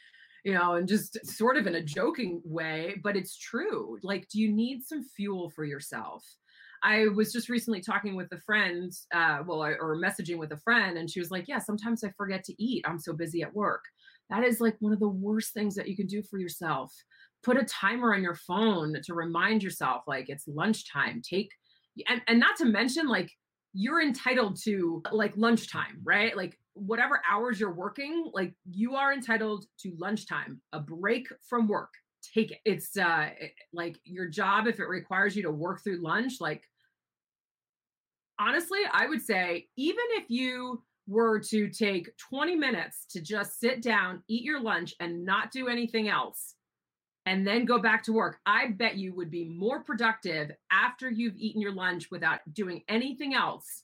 you 0.43 0.53
know 0.53 0.75
and 0.75 0.87
just 0.87 1.25
sort 1.25 1.57
of 1.57 1.67
in 1.67 1.75
a 1.75 1.83
joking 1.83 2.41
way 2.43 2.95
but 3.03 3.15
it's 3.15 3.37
true 3.37 3.97
like 4.03 4.27
do 4.29 4.39
you 4.39 4.51
need 4.51 4.83
some 4.83 5.03
fuel 5.15 5.49
for 5.49 5.65
yourself? 5.65 6.23
I 6.83 7.07
was 7.07 7.33
just 7.33 7.49
recently 7.49 7.81
talking 7.81 8.15
with 8.15 8.31
a 8.31 8.39
friend 8.39 8.91
uh 9.13 9.39
well 9.45 9.63
or 9.63 9.97
messaging 9.97 10.37
with 10.37 10.51
a 10.51 10.59
friend 10.59 10.97
and 10.97 11.09
she 11.09 11.19
was 11.19 11.31
like 11.31 11.47
yeah 11.47 11.59
sometimes 11.59 12.03
i 12.03 12.11
forget 12.17 12.43
to 12.45 12.63
eat 12.63 12.85
i'm 12.87 12.99
so 12.99 13.13
busy 13.13 13.41
at 13.41 13.53
work. 13.53 13.83
That 14.29 14.43
is 14.43 14.59
like 14.59 14.75
one 14.79 14.93
of 14.93 14.99
the 14.99 15.07
worst 15.07 15.53
things 15.53 15.75
that 15.75 15.87
you 15.87 15.95
can 15.95 16.07
do 16.07 16.21
for 16.21 16.37
yourself. 16.37 16.93
Put 17.43 17.57
a 17.57 17.63
timer 17.63 18.13
on 18.13 18.23
your 18.23 18.35
phone 18.35 18.95
to 19.03 19.13
remind 19.13 19.63
yourself 19.63 20.03
like 20.05 20.25
it's 20.27 20.47
lunchtime 20.47 21.21
take 21.27 21.49
and, 22.07 22.21
and 22.27 22.39
not 22.39 22.57
to 22.57 22.65
mention 22.65 23.07
like 23.07 23.31
you're 23.73 24.01
entitled 24.01 24.57
to 24.63 25.03
like 25.11 25.35
lunchtime, 25.37 26.01
right? 26.03 26.35
Like 26.35 26.57
whatever 26.73 27.21
hours 27.29 27.59
you're 27.59 27.73
working, 27.73 28.29
like 28.33 28.53
you 28.69 28.95
are 28.95 29.13
entitled 29.13 29.65
to 29.81 29.95
lunchtime, 29.97 30.61
a 30.73 30.79
break 30.79 31.27
from 31.47 31.67
work. 31.67 31.93
Take 32.33 32.51
it. 32.51 32.59
It's 32.65 32.97
uh 32.97 33.29
like 33.73 33.97
your 34.03 34.27
job 34.27 34.67
if 34.67 34.79
it 34.79 34.87
requires 34.87 35.35
you 35.35 35.43
to 35.43 35.51
work 35.51 35.83
through 35.83 36.01
lunch, 36.01 36.33
like 36.39 36.63
honestly, 38.39 38.79
I 38.91 39.07
would 39.07 39.21
say 39.21 39.67
even 39.77 40.03
if 40.11 40.25
you 40.29 40.83
were 41.07 41.39
to 41.39 41.69
take 41.69 42.09
20 42.17 42.55
minutes 42.55 43.05
to 43.11 43.21
just 43.21 43.59
sit 43.59 43.81
down, 43.81 44.23
eat 44.27 44.43
your 44.43 44.59
lunch 44.59 44.93
and 44.99 45.23
not 45.23 45.51
do 45.51 45.67
anything 45.67 46.09
else, 46.09 46.55
and 47.27 47.45
then 47.45 47.65
go 47.65 47.77
back 47.77 48.03
to 48.03 48.13
work, 48.13 48.39
I 48.45 48.67
bet 48.69 48.95
you 48.95 49.13
would 49.15 49.29
be 49.29 49.43
more 49.43 49.83
productive 49.83 50.51
after 50.71 51.09
you've 51.09 51.35
eaten 51.35 51.59
your 51.61 51.73
lunch 51.73 52.09
without 52.09 52.39
doing 52.53 52.83
anything 52.87 53.33
else 53.33 53.83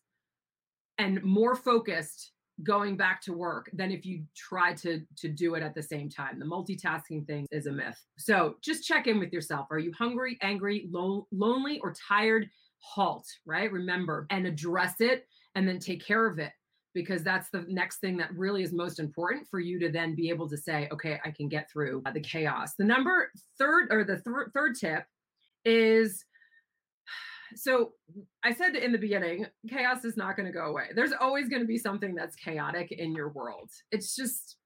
and 0.98 1.22
more 1.24 1.54
focused 1.54 2.32
going 2.64 2.96
back 2.96 3.20
to 3.24 3.34
work 3.34 3.70
than 3.74 3.92
if 3.92 4.06
you 4.06 4.24
try 4.34 4.74
to 4.76 5.02
to 5.18 5.28
do 5.28 5.56
it 5.56 5.64
at 5.64 5.76
the 5.76 5.84
same 5.84 6.08
time. 6.08 6.40
The 6.40 6.46
multitasking 6.46 7.28
thing 7.28 7.46
is 7.52 7.66
a 7.66 7.72
myth. 7.72 8.00
So 8.18 8.56
just 8.62 8.88
check 8.88 9.08
in 9.08 9.20
with 9.20 9.34
yourself. 9.34 9.68
Are 9.72 9.80
you 9.80 9.92
hungry 9.92 10.38
angry 10.42 10.88
lo- 10.90 11.28
lonely 11.34 11.80
or 11.80 11.94
tired? 12.08 12.50
Halt 12.80 13.28
right? 13.46 13.70
Remember 13.70 14.26
and 14.30 14.48
address 14.48 15.02
it 15.02 15.28
and 15.56 15.68
then 15.68 15.80
take 15.80 16.06
care 16.06 16.28
of 16.28 16.40
it 16.40 16.52
because 16.94 17.24
that's 17.24 17.50
the 17.50 17.66
next 17.68 17.98
thing 17.98 18.18
that 18.18 18.34
really 18.36 18.64
is 18.64 18.72
most 18.72 19.00
important 19.00 19.48
for 19.50 19.60
you 19.60 19.80
to 19.80 19.90
then 19.90 20.16
be 20.16 20.30
able 20.30 20.48
to 20.50 20.58
say 20.58 20.88
okay 20.92 21.20
i 21.26 21.32
can 21.32 21.48
get 21.48 21.70
through 21.72 22.02
the 22.14 22.20
chaos 22.20 22.74
the 22.78 22.84
number 22.84 23.32
third 23.58 23.88
or 23.92 24.04
the 24.04 24.16
th- 24.16 24.48
third 24.54 24.76
tip 24.76 25.06
is 25.66 26.26
so 27.56 27.92
I 28.44 28.54
said 28.54 28.76
in 28.76 28.92
the 28.92 28.98
beginning, 28.98 29.46
chaos 29.70 30.06
is 30.06 30.18
not 30.18 30.36
going 30.36 30.48
to 30.48 30.52
go 30.52 30.66
away. 30.66 30.90
There's 30.96 31.14
always 31.20 31.50
going 31.50 31.62
to 31.62 31.68
be 31.68 31.78
something 31.78 32.16
that's 32.16 32.36
chaotic 32.36 32.92
in 32.92 33.14
your 33.14 33.30
world. 33.30 33.70
It's 33.92 34.16
just 34.16 34.58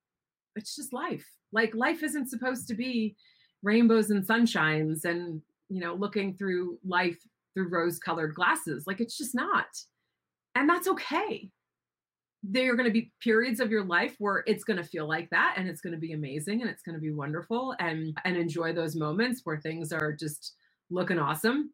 it's 0.56 0.76
just 0.76 0.94
life. 0.94 1.26
Like 1.52 1.76
life 1.76 2.04
isn't 2.04 2.30
supposed 2.30 2.68
to 2.68 2.76
be 2.76 3.16
rainbows 3.64 4.10
and 4.10 4.26
sunshines 4.26 5.06
and, 5.06 5.42
you 5.70 5.80
know, 5.80 5.94
looking 5.94 6.36
through 6.36 6.80
life 6.86 7.18
through 7.54 7.70
rose-colored 7.70 8.34
glasses. 8.36 8.86
Like 8.88 9.00
it's 9.00 9.18
just 9.18 9.36
not. 9.36 9.68
And 10.56 10.68
that's 10.68 10.88
okay. 10.88 11.50
There 12.44 12.72
are 12.72 12.76
going 12.76 12.88
to 12.88 12.94
be 12.94 13.12
periods 13.22 13.60
of 13.60 13.72
your 13.72 13.84
life 13.84 14.16
where 14.20 14.44
it's 14.46 14.64
going 14.64 14.78
to 14.78 14.84
feel 14.84 15.08
like 15.08 15.30
that 15.32 15.56
and 15.58 15.68
it's 15.68 15.82
going 15.82 15.94
to 15.94 16.00
be 16.00 16.14
amazing 16.14 16.62
and 16.62 16.70
it's 16.70 16.84
going 16.84 16.96
to 16.96 17.02
be 17.02 17.12
wonderful 17.12 17.76
and 17.80 18.18
and 18.26 18.38
enjoy 18.38 18.74
those 18.74 18.96
moments 18.96 19.42
where 19.44 19.60
things 19.60 19.92
are 19.92 20.14
just 20.14 20.54
looking 20.90 21.20
awesome 21.20 21.72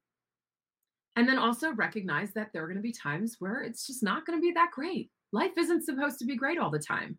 and 1.16 1.28
then 1.28 1.38
also 1.38 1.74
recognize 1.74 2.34
that 2.34 2.50
there 2.52 2.64
are 2.64 2.68
going 2.68 2.78
to 2.78 2.82
be 2.82 2.92
times 2.92 3.36
where 3.40 3.62
it's 3.62 3.86
just 3.86 4.04
not 4.04 4.26
going 4.26 4.38
to 4.38 4.42
be 4.42 4.52
that 4.54 4.72
great. 4.72 5.12
Life 5.32 5.52
isn't 5.58 5.86
supposed 5.86 6.20
to 6.20 6.26
be 6.26 6.36
great 6.36 6.58
all 6.58 6.72
the 6.72 6.80
time. 6.80 7.18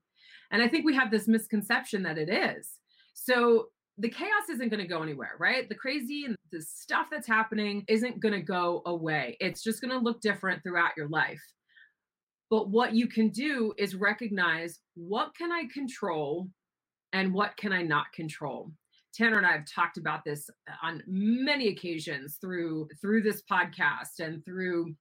And 0.51 0.63
I 0.63 0.69
think 0.69 0.85
we 0.85 0.95
have 0.95 1.11
this 1.11 1.29
misconception 1.29 2.03
that 2.03 2.19
it 2.19 2.29
is. 2.29 2.71
So 3.15 3.69
the 3.99 4.09
chaos 4.09 4.49
isn't 4.51 4.69
going 4.69 4.83
to 4.83 4.89
go 4.89 5.03
anywhere, 5.03 5.37
right? 5.39 5.69
The 5.69 5.75
crazy 5.77 6.25
and 6.25 6.37
the 6.51 6.61
stuff 6.61 7.07
that's 7.11 7.29
happening 7.29 7.85
isn't 7.89 8.21
going 8.21 8.35
to 8.35 8.43
go 8.43 8.83
away. 8.87 9.37
It's 9.41 9.63
just 9.63 9.81
going 9.81 9.93
to 9.93 9.99
look 9.99 10.21
different 10.21 10.63
throughout 10.63 10.93
your 10.97 11.09
life. 11.09 11.43
But 12.55 12.69
what 12.69 12.95
you 12.95 13.09
can 13.09 13.31
do 13.31 13.75
is 13.79 13.97
recognize 13.97 14.79
what 14.95 15.35
can 15.37 15.51
I 15.51 15.65
control 15.75 16.49
and 17.13 17.35
what 17.35 17.57
can 17.57 17.73
I 17.73 17.83
not 17.83 18.13
control. 18.13 18.71
Tanner 19.13 19.39
and 19.39 19.47
I 19.47 19.51
have 19.51 19.67
talked 19.67 19.97
about 19.97 20.25
this 20.25 20.49
uh, 20.71 20.75
on 20.81 21.03
many 21.09 21.67
occasions 21.67 22.39
through 22.41 22.87
through 23.01 23.23
this 23.23 23.43
podcast 23.51 24.21
and 24.21 24.45
through 24.45 24.95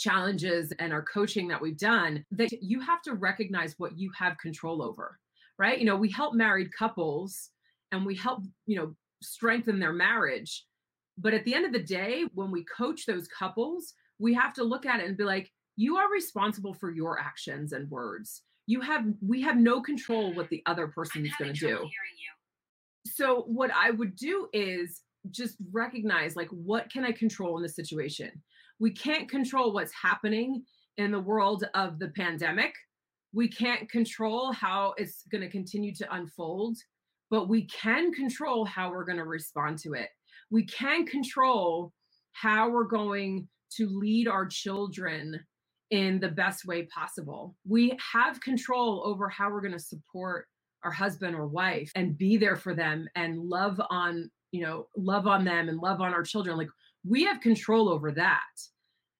challenges 0.00 0.72
and 0.80 0.92
our 0.92 1.04
coaching 1.04 1.46
that 1.46 1.62
we've 1.62 1.78
done 1.78 2.24
that 2.32 2.50
you 2.60 2.80
have 2.80 3.02
to 3.02 3.14
recognize 3.14 3.76
what 3.78 3.96
you 3.96 4.10
have 4.18 4.36
control 4.38 4.82
over 4.82 5.16
right 5.60 5.78
you 5.78 5.84
know 5.84 5.96
we 5.96 6.10
help 6.10 6.34
married 6.34 6.70
couples 6.76 7.50
and 7.92 8.04
we 8.04 8.16
help 8.16 8.40
you 8.66 8.76
know 8.76 8.94
strengthen 9.22 9.78
their 9.78 9.92
marriage 9.92 10.64
but 11.18 11.34
at 11.34 11.44
the 11.44 11.54
end 11.54 11.66
of 11.66 11.72
the 11.72 11.82
day 11.82 12.24
when 12.34 12.50
we 12.50 12.64
coach 12.64 13.06
those 13.06 13.28
couples 13.28 13.94
we 14.20 14.32
have 14.34 14.52
to 14.54 14.62
look 14.64 14.86
at 14.86 15.00
it 15.00 15.06
and 15.06 15.16
be 15.16 15.24
like 15.24 15.50
you 15.80 15.96
are 15.96 16.10
responsible 16.10 16.74
for 16.74 16.90
your 16.90 17.18
actions 17.18 17.72
and 17.72 17.90
words 17.90 18.42
you 18.66 18.80
have 18.80 19.04
we 19.26 19.40
have 19.40 19.56
no 19.56 19.80
control 19.80 20.32
what 20.34 20.48
the 20.48 20.62
other 20.66 20.88
person 20.88 21.24
is 21.24 21.32
going 21.38 21.54
to 21.54 21.60
do 21.60 21.88
so 23.06 23.44
what 23.46 23.70
I 23.74 23.90
would 23.90 24.16
do 24.16 24.48
is 24.52 25.02
just 25.30 25.56
recognize 25.72 26.36
like 26.36 26.48
what 26.48 26.90
can 26.90 27.04
I 27.04 27.12
control 27.12 27.56
in 27.56 27.62
the 27.62 27.68
situation? 27.68 28.30
We 28.78 28.92
can't 28.92 29.28
control 29.28 29.72
what's 29.72 29.92
happening 29.92 30.64
in 30.96 31.10
the 31.10 31.20
world 31.20 31.64
of 31.74 31.98
the 31.98 32.08
pandemic. 32.08 32.74
We 33.32 33.48
can't 33.48 33.88
control 33.90 34.52
how 34.52 34.94
it's 34.96 35.24
going 35.30 35.42
to 35.42 35.50
continue 35.50 35.94
to 35.96 36.14
unfold, 36.14 36.76
but 37.30 37.48
we 37.48 37.66
can 37.66 38.12
control 38.12 38.64
how 38.64 38.90
we're 38.90 39.04
going 39.04 39.18
to 39.18 39.24
respond 39.24 39.78
to 39.80 39.92
it. 39.92 40.08
We 40.50 40.64
can 40.64 41.06
control 41.06 41.92
how 42.32 42.70
we're 42.70 42.84
going 42.84 43.48
to 43.76 43.86
lead 43.86 44.26
our 44.26 44.46
children 44.46 45.38
in 45.90 46.20
the 46.20 46.28
best 46.28 46.64
way 46.66 46.84
possible. 46.84 47.56
We 47.66 47.98
have 48.12 48.40
control 48.40 49.02
over 49.04 49.28
how 49.28 49.50
we're 49.50 49.60
going 49.60 49.72
to 49.72 49.78
support 49.78 50.46
our 50.84 50.90
husband 50.90 51.34
or 51.34 51.46
wife 51.46 51.90
and 51.94 52.16
be 52.16 52.36
there 52.36 52.56
for 52.56 52.74
them 52.74 53.08
and 53.14 53.38
love 53.38 53.80
on 53.90 54.30
you 54.52 54.62
know 54.62 54.86
love 54.96 55.26
on 55.26 55.44
them 55.44 55.68
and 55.68 55.78
love 55.78 56.00
on 56.00 56.14
our 56.14 56.22
children. 56.22 56.56
Like 56.56 56.68
we 57.06 57.24
have 57.24 57.40
control 57.40 57.88
over 57.88 58.12
that 58.12 58.40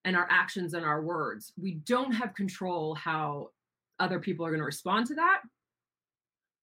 and 0.04 0.16
our 0.16 0.28
actions 0.30 0.74
and 0.74 0.84
our 0.84 1.02
words. 1.02 1.52
We 1.60 1.74
don't 1.84 2.12
have 2.12 2.34
control 2.34 2.94
how 2.94 3.48
other 3.98 4.18
people 4.18 4.46
are 4.46 4.50
going 4.50 4.60
to 4.60 4.64
respond 4.64 5.06
to 5.06 5.14
that 5.14 5.40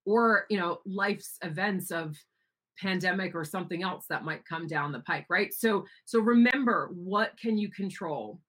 or 0.05 0.45
you 0.49 0.58
know 0.58 0.79
life's 0.86 1.38
events 1.43 1.91
of 1.91 2.15
pandemic 2.79 3.34
or 3.34 3.43
something 3.43 3.81
else 3.84 4.05
that 4.08 4.23
might 4.23 4.45
come 4.45 4.67
down 4.67 4.91
the 4.91 4.99
pike 5.01 5.25
right? 5.29 5.53
So 5.53 5.86
so 6.05 6.19
remember 6.19 6.89
what 6.93 7.38
can 7.39 7.58
you 7.58 7.69
control 7.69 8.39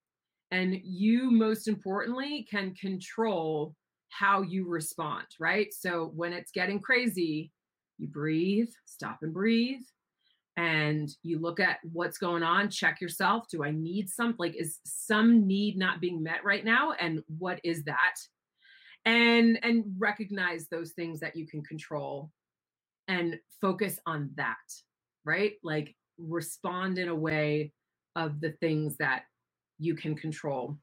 and 0.51 0.81
you 0.83 1.31
most 1.31 1.69
importantly 1.69 2.47
can 2.51 2.75
control 2.75 3.75
how 4.11 4.43
you 4.43 4.67
respond, 4.67 5.27
right? 5.39 5.73
So 5.73 6.13
when 6.15 6.33
it's 6.33 6.51
getting 6.51 6.81
crazy, 6.81 7.53
you 7.99 8.09
breathe, 8.09 8.69
stop 8.87 9.19
and 9.23 9.35
breathe, 9.35 9.83
and 10.57 11.09
you 11.23 11.39
look 11.39 11.61
at 11.61 11.79
what's 11.93 12.19
going 12.19 12.43
on, 12.43 12.71
check 12.71 13.01
yourself. 13.01 13.45
Do 13.51 13.65
I 13.65 13.71
need 13.71 14.09
some, 14.09 14.35
like, 14.39 14.57
is 14.57 14.79
some 14.85 15.47
need 15.47 15.77
not 15.77 16.01
being 16.01 16.23
met 16.23 16.45
right 16.45 16.65
now? 16.65 16.93
And 16.99 17.23
what 17.39 17.61
is 17.63 17.85
that? 17.85 18.17
And 19.05 19.59
and 19.63 19.85
recognize 19.99 20.67
those 20.69 20.93
things 20.93 21.21
that 21.21 21.37
you 21.37 21.47
can 21.47 21.63
control 21.63 22.31
and 23.07 23.39
focus 23.61 24.01
on 24.05 24.31
that, 24.37 24.57
right? 25.25 25.53
Like 25.63 25.95
respond 26.19 26.99
in 26.99 27.09
a 27.09 27.15
way 27.15 27.73
of 28.17 28.41
the 28.41 28.51
things 28.61 28.97
that 28.99 29.23
you 29.79 29.95
can 29.95 30.15
control. 30.15 30.77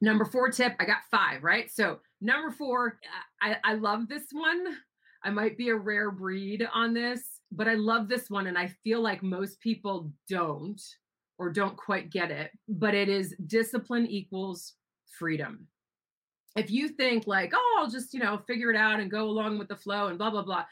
Number 0.00 0.24
four 0.24 0.50
tip, 0.50 0.74
I 0.80 0.84
got 0.84 0.98
five, 1.10 1.42
right? 1.42 1.70
So 1.70 2.00
Number 2.20 2.50
four, 2.50 2.98
I, 3.40 3.56
I 3.64 3.74
love 3.74 4.08
this 4.08 4.26
one. 4.32 4.76
I 5.24 5.30
might 5.30 5.56
be 5.56 5.70
a 5.70 5.76
rare 5.76 6.10
breed 6.10 6.66
on 6.72 6.92
this, 6.92 7.22
but 7.50 7.68
I 7.68 7.74
love 7.74 8.08
this 8.08 8.28
one. 8.28 8.46
And 8.46 8.58
I 8.58 8.68
feel 8.84 9.00
like 9.00 9.22
most 9.22 9.60
people 9.60 10.12
don't 10.28 10.80
or 11.38 11.50
don't 11.50 11.76
quite 11.76 12.10
get 12.10 12.30
it, 12.30 12.50
but 12.68 12.94
it 12.94 13.08
is 13.08 13.34
discipline 13.46 14.06
equals 14.06 14.74
freedom. 15.18 15.66
If 16.56 16.70
you 16.70 16.88
think 16.88 17.26
like, 17.26 17.52
oh, 17.54 17.78
I'll 17.78 17.90
just, 17.90 18.12
you 18.12 18.20
know, 18.20 18.38
figure 18.46 18.70
it 18.70 18.76
out 18.76 18.98
and 18.98 19.10
go 19.10 19.24
along 19.24 19.58
with 19.58 19.68
the 19.68 19.76
flow 19.76 20.08
and 20.08 20.18
blah, 20.18 20.30
blah, 20.30 20.42
blah. 20.42 20.64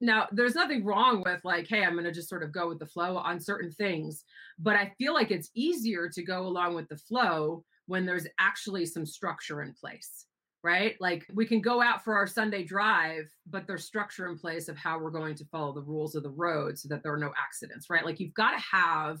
Now, 0.00 0.28
there's 0.30 0.54
nothing 0.54 0.84
wrong 0.84 1.22
with 1.24 1.40
like, 1.44 1.66
hey, 1.68 1.82
I'm 1.82 1.94
going 1.94 2.04
to 2.04 2.12
just 2.12 2.28
sort 2.28 2.44
of 2.44 2.52
go 2.52 2.68
with 2.68 2.78
the 2.78 2.86
flow 2.86 3.16
on 3.16 3.40
certain 3.40 3.72
things. 3.72 4.24
But 4.58 4.76
I 4.76 4.92
feel 4.96 5.12
like 5.12 5.30
it's 5.30 5.50
easier 5.54 6.08
to 6.08 6.22
go 6.22 6.46
along 6.46 6.76
with 6.76 6.88
the 6.88 6.96
flow 6.96 7.64
when 7.86 8.06
there's 8.06 8.26
actually 8.38 8.86
some 8.86 9.04
structure 9.04 9.62
in 9.62 9.72
place 9.72 10.26
right? 10.64 10.96
Like 10.98 11.26
we 11.32 11.44
can 11.44 11.60
go 11.60 11.82
out 11.82 12.02
for 12.02 12.16
our 12.16 12.26
Sunday 12.26 12.64
drive, 12.64 13.26
but 13.46 13.66
there's 13.66 13.84
structure 13.84 14.26
in 14.26 14.38
place 14.38 14.68
of 14.68 14.78
how 14.78 14.98
we're 14.98 15.10
going 15.10 15.34
to 15.34 15.44
follow 15.44 15.74
the 15.74 15.82
rules 15.82 16.14
of 16.14 16.22
the 16.22 16.30
road 16.30 16.78
so 16.78 16.88
that 16.88 17.02
there 17.02 17.12
are 17.12 17.18
no 17.18 17.34
accidents, 17.38 17.90
right? 17.90 18.04
Like 18.04 18.18
you've 18.18 18.32
got 18.32 18.52
to 18.52 18.64
have 18.72 19.18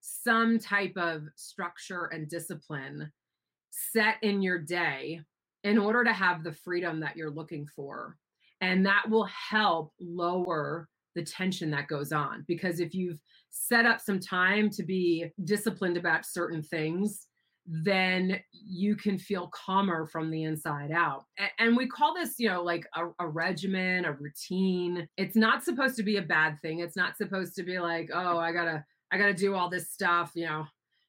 some 0.00 0.58
type 0.58 0.96
of 0.96 1.22
structure 1.36 2.06
and 2.06 2.28
discipline 2.28 3.12
set 3.70 4.16
in 4.22 4.42
your 4.42 4.58
day 4.58 5.20
in 5.64 5.78
order 5.78 6.04
to 6.04 6.12
have 6.12 6.42
the 6.42 6.52
freedom 6.52 7.00
that 7.00 7.16
you're 7.16 7.30
looking 7.30 7.66
for. 7.66 8.16
And 8.60 8.84
that 8.86 9.08
will 9.08 9.28
help 9.50 9.92
lower 10.00 10.88
the 11.14 11.22
tension 11.22 11.70
that 11.70 11.88
goes 11.88 12.12
on. 12.12 12.44
Because 12.46 12.80
if 12.80 12.94
you've 12.94 13.18
set 13.50 13.86
up 13.86 14.00
some 14.00 14.20
time 14.20 14.70
to 14.70 14.82
be 14.82 15.26
disciplined 15.44 15.96
about 15.96 16.26
certain 16.26 16.62
things, 16.62 17.26
then 17.66 18.40
you 18.52 18.96
can 18.96 19.18
feel 19.18 19.48
calmer 19.48 20.06
from 20.06 20.30
the 20.30 20.44
inside 20.44 20.90
out. 20.90 21.24
And 21.58 21.76
we 21.76 21.86
call 21.88 22.14
this, 22.14 22.34
you 22.38 22.48
know, 22.48 22.62
like 22.62 22.86
a, 22.96 23.06
a, 23.20 23.28
regimen, 23.28 24.04
a 24.04 24.12
routine. 24.12 25.06
It's 25.16 25.36
not 25.36 25.62
supposed 25.62 25.96
to 25.96 26.02
be 26.02 26.16
a 26.16 26.22
bad 26.22 26.58
thing. 26.62 26.80
It's 26.80 26.96
not 26.96 27.16
supposed 27.16 27.54
to 27.56 27.62
be 27.62 27.78
like, 27.78 28.10
oh, 28.12 28.38
I 28.38 28.52
gotta, 28.52 28.84
I 29.12 29.18
gotta 29.18 29.34
do 29.34 29.54
all 29.54 29.68
this 29.68 29.90
stuff, 29.90 30.32
you 30.34 30.46
know. 30.46 30.64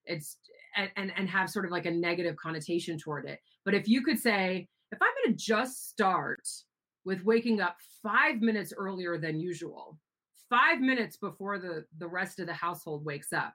It's 0.06 0.38
and 0.76 0.90
and, 0.96 1.12
and 1.16 1.30
have 1.30 1.50
sort 1.50 1.66
of 1.66 1.72
like 1.72 1.86
a 1.86 1.92
negative 1.92 2.36
connotation 2.36 2.98
toward 2.98 3.26
it. 3.26 3.40
But 3.66 3.74
if 3.74 3.88
you 3.88 4.04
could 4.04 4.20
say, 4.20 4.68
if 4.92 5.00
I'm 5.02 5.10
gonna 5.26 5.38
just 5.38 5.90
start 5.90 6.48
with 7.06 7.24
waking 7.24 7.62
up 7.62 7.78
five 8.04 8.42
minutes 8.42 8.74
earlier 8.76 9.18
than 9.18 9.40
usual, 9.40 9.98
five 10.50 10.80
minutes 10.80 11.18
before 11.18 11.60
the 11.60 11.86
the 11.98 12.08
rest 12.08 12.40
of 12.40 12.48
the 12.48 12.54
household 12.54 13.06
wakes 13.06 13.34
up 13.34 13.54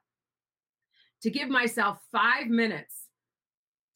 to 1.23 1.31
give 1.31 1.49
myself 1.49 1.99
five 2.13 2.49
minutes 2.49 3.09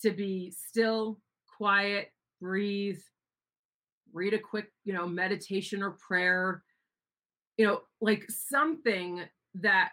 to 0.02 0.10
be 0.10 0.50
still, 0.50 1.20
quiet, 1.58 2.08
breathe, 2.40 3.00
read 4.12 4.34
a 4.34 4.38
quick, 4.38 4.72
you 4.84 4.92
know, 4.92 5.06
meditation 5.06 5.82
or 5.82 5.92
prayer, 5.92 6.62
you 7.56 7.66
know, 7.66 7.82
like 8.00 8.24
something 8.28 9.22
that 9.54 9.90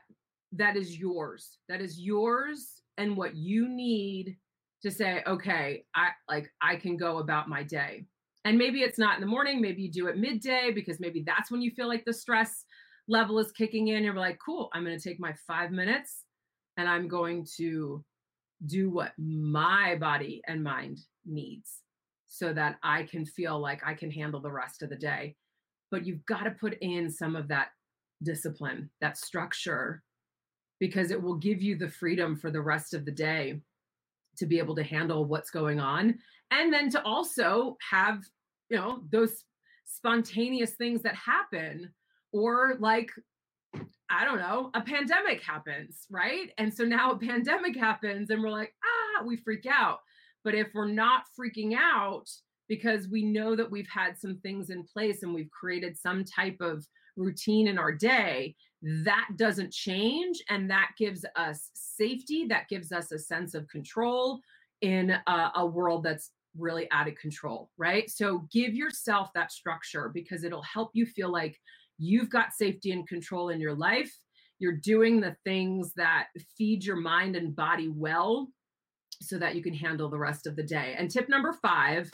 that 0.54 0.78
is 0.78 0.98
yours, 0.98 1.58
that 1.68 1.82
is 1.82 2.00
yours 2.00 2.77
and 2.98 3.16
what 3.16 3.36
you 3.36 3.68
need 3.68 4.38
to 4.84 4.92
say, 4.92 5.24
okay, 5.26 5.86
I 5.96 6.10
like 6.30 6.50
I 6.62 6.76
can 6.76 6.98
go 6.98 7.18
about 7.18 7.50
my 7.50 7.64
day. 7.64 8.06
And 8.46 8.58
maybe 8.58 8.82
it's 8.82 9.00
not 9.00 9.16
in 9.16 9.22
the 9.22 9.28
morning, 9.28 9.60
maybe 9.60 9.82
you 9.82 9.92
do 9.92 10.08
it 10.08 10.18
midday 10.18 10.72
because 10.74 11.00
maybe 11.00 11.24
that's 11.26 11.52
when 11.52 11.62
you 11.62 11.72
feel 11.72 11.88
like 11.88 12.06
the 12.06 12.14
stress 12.14 12.64
level 13.08 13.40
is 13.40 13.52
kicking 13.52 13.90
in. 13.90 14.04
You're 14.04 14.14
like, 14.14 14.40
cool, 14.44 14.70
I'm 14.74 14.86
going 14.86 14.98
to 14.98 15.10
take 15.10 15.20
my 15.20 15.34
five 15.46 15.72
minutes 15.72 16.24
and 16.78 16.88
I'm 16.88 17.08
going 17.08 17.46
to 17.58 18.04
do 18.66 18.90
what 18.90 19.12
my 19.18 19.96
body 20.00 20.42
and 20.48 20.64
mind 20.64 21.00
needs 21.26 21.82
so 22.28 22.54
that 22.54 22.78
I 22.84 23.04
can 23.04 23.26
feel 23.26 23.60
like 23.60 23.82
I 23.86 23.94
can 23.94 24.12
handle 24.12 24.42
the 24.42 24.52
rest 24.52 24.82
of 24.82 24.90
the 24.90 24.96
day. 24.96 25.36
But 25.92 26.06
you've 26.06 26.26
got 26.26 26.44
to 26.44 26.52
put 26.52 26.78
in 26.82 27.10
some 27.10 27.36
of 27.36 27.48
that 27.50 27.70
discipline, 28.24 28.90
that 29.02 29.18
structure, 29.18 30.04
because 30.80 31.12
it 31.12 31.22
will 31.22 31.36
give 31.36 31.62
you 31.62 31.78
the 31.78 31.90
freedom 31.90 32.36
for 32.36 32.52
the 32.52 32.62
rest 32.62 32.94
of 32.94 33.06
the 33.06 33.12
day 33.12 33.60
to 34.38 34.46
be 34.46 34.60
able 34.60 34.76
to 34.76 34.84
handle 34.84 35.26
what's 35.26 35.50
going 35.50 35.80
on. 35.80 36.18
And 36.52 36.72
then 36.72 36.90
to 36.92 37.04
also 37.04 37.78
have, 37.90 38.22
you 38.70 38.78
know, 38.78 39.02
those 39.12 39.44
spontaneous 39.86 40.72
things 40.72 41.02
that 41.04 41.16
happen 41.16 41.92
or 42.32 42.76
like 42.80 43.12
I 44.10 44.24
don't 44.24 44.40
know, 44.40 44.72
a 44.74 44.82
pandemic 44.82 45.42
happens, 45.42 46.06
right? 46.10 46.52
And 46.58 46.74
so 46.74 46.86
now 46.86 47.12
a 47.12 47.20
pandemic 47.20 47.76
happens 47.80 48.30
and 48.30 48.42
we're 48.42 48.50
like, 48.50 48.74
ah, 48.84 49.24
we 49.24 49.36
freak 49.36 49.66
out. 49.70 50.00
But 50.44 50.56
if 50.56 50.68
we're 50.74 50.88
not 50.88 51.24
freaking 51.38 51.76
out 51.76 52.30
because 52.70 53.08
we 53.10 53.24
know 53.24 53.56
that 53.56 53.70
we've 53.70 53.90
had 53.94 54.18
some 54.18 54.38
things 54.38 54.70
in 54.70 54.84
place 54.84 55.24
and 55.24 55.34
we've 55.34 55.52
created 55.52 55.98
some 55.98 56.24
type 56.24 56.58
of 56.62 56.86
routine 57.18 57.68
in 57.68 57.78
our 57.78 57.92
day, 57.92 58.56
that 58.82 59.28
doesn't 59.36 59.72
change. 59.72 60.44
And 60.50 60.70
that 60.70 60.92
gives 60.98 61.26
us 61.36 61.72
safety, 61.74 62.46
that 62.48 62.70
gives 62.70 62.92
us 62.92 63.12
a 63.12 63.20
sense 63.20 63.54
of 63.54 63.68
control 63.68 64.40
in 64.82 65.12
a, 65.28 65.52
a 65.56 65.66
world 65.66 66.04
that's 66.04 66.32
really 66.58 66.90
out 66.92 67.08
of 67.08 67.16
control, 67.16 67.70
right? 67.78 68.10
So 68.10 68.48
give 68.52 68.74
yourself 68.74 69.30
that 69.34 69.52
structure 69.52 70.12
because 70.14 70.44
it'll 70.44 70.64
help 70.64 70.92
you 70.94 71.06
feel 71.06 71.32
like 71.32 71.60
you've 71.98 72.30
got 72.30 72.54
safety 72.54 72.92
and 72.92 73.08
control 73.08 73.50
in 73.50 73.60
your 73.60 73.76
life. 73.76 74.16
You're 74.60 74.78
doing 74.78 75.20
the 75.20 75.36
things 75.44 75.94
that 75.96 76.28
feed 76.58 76.84
your 76.84 76.96
mind 76.96 77.36
and 77.36 77.56
body 77.56 77.90
well 77.90 78.48
so 79.22 79.38
that 79.38 79.56
you 79.56 79.64
can 79.64 79.74
handle 79.74 80.10
the 80.10 80.18
rest 80.18 80.48
of 80.48 80.56
the 80.56 80.64
day. 80.64 80.96
And 80.98 81.10
tip 81.10 81.30
number 81.30 81.54
five 81.54 82.10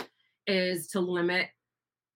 is 0.48 0.88
to 0.88 1.00
limit 1.00 1.48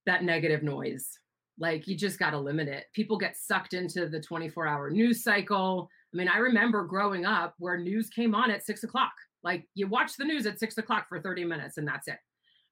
that 0.05 0.23
negative 0.23 0.63
noise. 0.63 1.19
Like 1.59 1.87
you 1.87 1.95
just 1.95 2.19
got 2.19 2.31
to 2.31 2.39
limit 2.39 2.67
it. 2.67 2.85
People 2.93 3.17
get 3.17 3.35
sucked 3.35 3.73
into 3.73 4.07
the 4.07 4.19
24 4.19 4.67
hour 4.67 4.89
news 4.89 5.23
cycle. 5.23 5.89
I 6.13 6.17
mean, 6.17 6.29
I 6.29 6.37
remember 6.37 6.83
growing 6.83 7.25
up 7.25 7.55
where 7.57 7.77
news 7.77 8.09
came 8.09 8.35
on 8.35 8.51
at 8.51 8.65
six 8.65 8.83
o'clock. 8.83 9.13
Like 9.43 9.67
you 9.73 9.87
watch 9.87 10.15
the 10.17 10.25
news 10.25 10.45
at 10.45 10.59
six 10.59 10.77
o'clock 10.77 11.07
for 11.09 11.19
30 11.19 11.45
minutes 11.45 11.77
and 11.77 11.87
that's 11.87 12.07
it. 12.07 12.19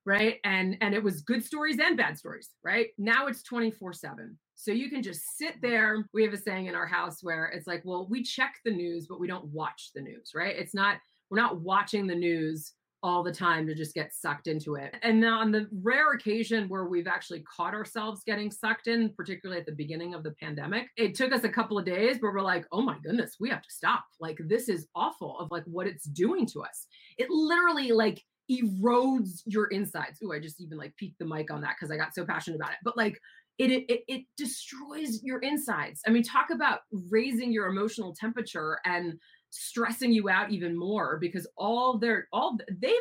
Right. 0.06 0.38
And 0.44 0.78
and 0.82 0.94
it 0.94 1.04
was 1.04 1.22
good 1.22 1.44
stories 1.44 1.80
and 1.80 1.98
bad 1.98 2.18
stories. 2.18 2.52
Right. 2.64 2.90
Now 3.00 3.26
it's 3.26 3.42
24 3.42 3.94
7. 3.94 4.38
So 4.54 4.72
you 4.72 4.90
can 4.90 5.04
just 5.04 5.38
sit 5.38 5.56
there. 5.62 6.08
We 6.14 6.24
have 6.24 6.34
a 6.34 6.38
saying 6.38 6.68
in 6.68 6.76
our 6.76 6.86
house 6.86 7.24
where 7.24 7.48
it's 7.48 7.68
like, 7.68 7.82
well, 7.84 8.08
we 8.10 8.24
check 8.24 8.56
the 8.64 8.72
news, 8.72 9.08
but 9.08 9.20
we 9.20 9.28
don't 9.28 9.46
watch 9.46 9.92
the 9.94 10.02
news, 10.02 10.32
right? 10.34 10.56
It's 10.56 10.74
not, 10.74 10.98
we're 11.30 11.42
not 11.42 11.60
watching 11.60 12.08
the 12.08 12.16
news 12.16 12.72
all 13.06 13.22
the 13.22 13.32
time 13.32 13.68
to 13.68 13.76
just 13.76 13.94
get 13.94 14.12
sucked 14.12 14.48
into 14.48 14.74
it. 14.74 14.96
And 15.04 15.24
on 15.24 15.52
the 15.52 15.68
rare 15.84 16.14
occasion 16.14 16.68
where 16.68 16.86
we've 16.86 17.06
actually 17.06 17.44
caught 17.44 17.76
ourselves 17.76 18.24
getting 18.26 18.50
sucked 18.50 18.88
in, 18.88 19.14
particularly 19.16 19.60
at 19.60 19.68
the 19.68 19.76
beginning 19.76 20.16
of 20.16 20.24
the 20.24 20.32
pandemic, 20.42 20.88
it 20.98 21.14
took 21.14 21.32
us 21.32 21.44
a 21.44 21.50
couple 21.50 21.78
of 21.78 21.86
days, 21.86 22.18
but 22.20 22.34
we're 22.34 22.42
like, 22.42 22.66
oh 22.72 22.82
my 22.82 22.98
goodness, 23.04 23.36
we 23.40 23.48
have 23.52 23.62
to 23.62 23.70
stop. 23.72 24.06
Like, 24.20 24.40
this 24.48 24.68
is 24.68 24.88
awful 24.96 25.38
of 25.38 25.52
like 25.52 25.66
what 25.66 25.86
it's 25.86 26.06
doing 26.06 26.48
to 26.48 26.64
us. 26.64 26.88
It 27.20 27.30
literally 27.30 27.92
like 27.92 28.24
erodes 28.52 29.44
your 29.46 29.68
insides. 29.68 30.20
Ooh, 30.24 30.34
I 30.34 30.40
just 30.40 30.60
even 30.60 30.80
like 30.80 30.96
peaked 30.98 31.20
the 31.20 31.26
mic 31.26 31.52
on 31.52 31.62
that 31.62 31.76
because 31.80 31.92
I 31.92 31.98
got 31.98 32.16
so 32.16 32.26
passionate 32.26 32.56
about 32.56 32.72
it. 32.72 32.78
But 32.84 32.98
like 32.98 33.20
it, 33.60 33.72
it 33.72 34.02
it 34.08 34.24
destroys 34.36 35.22
your 35.22 35.40
insides. 35.40 36.02
I 36.08 36.10
mean, 36.10 36.24
talk 36.24 36.48
about 36.52 36.80
raising 37.12 37.54
your 37.54 37.68
emotional 37.68 38.16
temperature 38.20 38.80
and 38.84 39.14
stressing 39.56 40.12
you 40.12 40.30
out 40.30 40.52
even 40.52 40.78
more 40.78 41.18
because 41.20 41.48
all 41.58 41.98
their 41.98 42.28
all 42.34 42.58
they've 42.82 42.92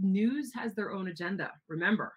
news 0.00 0.52
has 0.54 0.74
their 0.74 0.92
own 0.92 1.08
agenda. 1.08 1.50
Remember, 1.68 2.14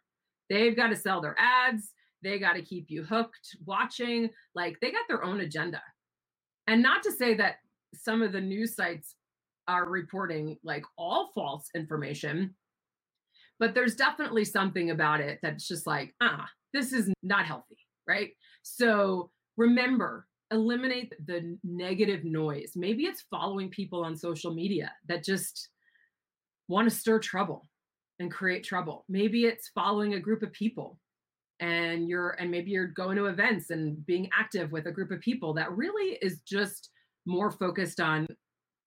they've 0.49 0.75
got 0.75 0.87
to 0.87 0.95
sell 0.95 1.21
their 1.21 1.35
ads. 1.37 1.93
They 2.23 2.39
got 2.39 2.53
to 2.53 2.61
keep 2.61 2.85
you 2.89 3.03
hooked 3.03 3.55
watching. 3.65 4.29
Like 4.55 4.77
they 4.81 4.91
got 4.91 5.07
their 5.07 5.23
own 5.23 5.41
agenda. 5.41 5.81
And 6.67 6.81
not 6.81 7.03
to 7.03 7.11
say 7.11 7.33
that 7.35 7.55
some 7.93 8.21
of 8.21 8.31
the 8.31 8.41
news 8.41 8.75
sites 8.75 9.15
are 9.67 9.89
reporting 9.89 10.57
like 10.63 10.83
all 10.97 11.31
false 11.33 11.67
information, 11.75 12.55
but 13.59 13.73
there's 13.73 13.95
definitely 13.95 14.45
something 14.45 14.91
about 14.91 15.19
it 15.19 15.39
that's 15.41 15.67
just 15.67 15.85
like, 15.85 16.13
ah, 16.21 16.43
uh, 16.43 16.45
this 16.73 16.93
is 16.93 17.11
not 17.21 17.45
healthy, 17.45 17.77
right? 18.07 18.29
So 18.63 19.31
remember, 19.57 20.27
eliminate 20.51 21.13
the 21.25 21.57
negative 21.63 22.23
noise. 22.23 22.73
Maybe 22.75 23.03
it's 23.03 23.25
following 23.29 23.69
people 23.69 24.03
on 24.03 24.15
social 24.15 24.53
media 24.53 24.91
that 25.07 25.23
just 25.23 25.69
want 26.67 26.89
to 26.89 26.95
stir 26.95 27.19
trouble 27.19 27.67
and 28.19 28.31
create 28.31 28.63
trouble. 28.63 29.05
Maybe 29.09 29.45
it's 29.45 29.69
following 29.69 30.13
a 30.13 30.19
group 30.19 30.43
of 30.43 30.51
people 30.53 30.99
and 31.59 32.09
you're 32.09 32.31
and 32.31 32.49
maybe 32.49 32.71
you're 32.71 32.87
going 32.87 33.15
to 33.17 33.25
events 33.25 33.69
and 33.69 34.03
being 34.05 34.29
active 34.37 34.71
with 34.71 34.87
a 34.87 34.91
group 34.91 35.11
of 35.11 35.21
people 35.21 35.53
that 35.53 35.71
really 35.71 36.17
is 36.21 36.39
just 36.39 36.89
more 37.25 37.51
focused 37.51 37.99
on 37.99 38.27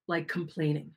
like 0.09 0.29
complaining 0.29 0.91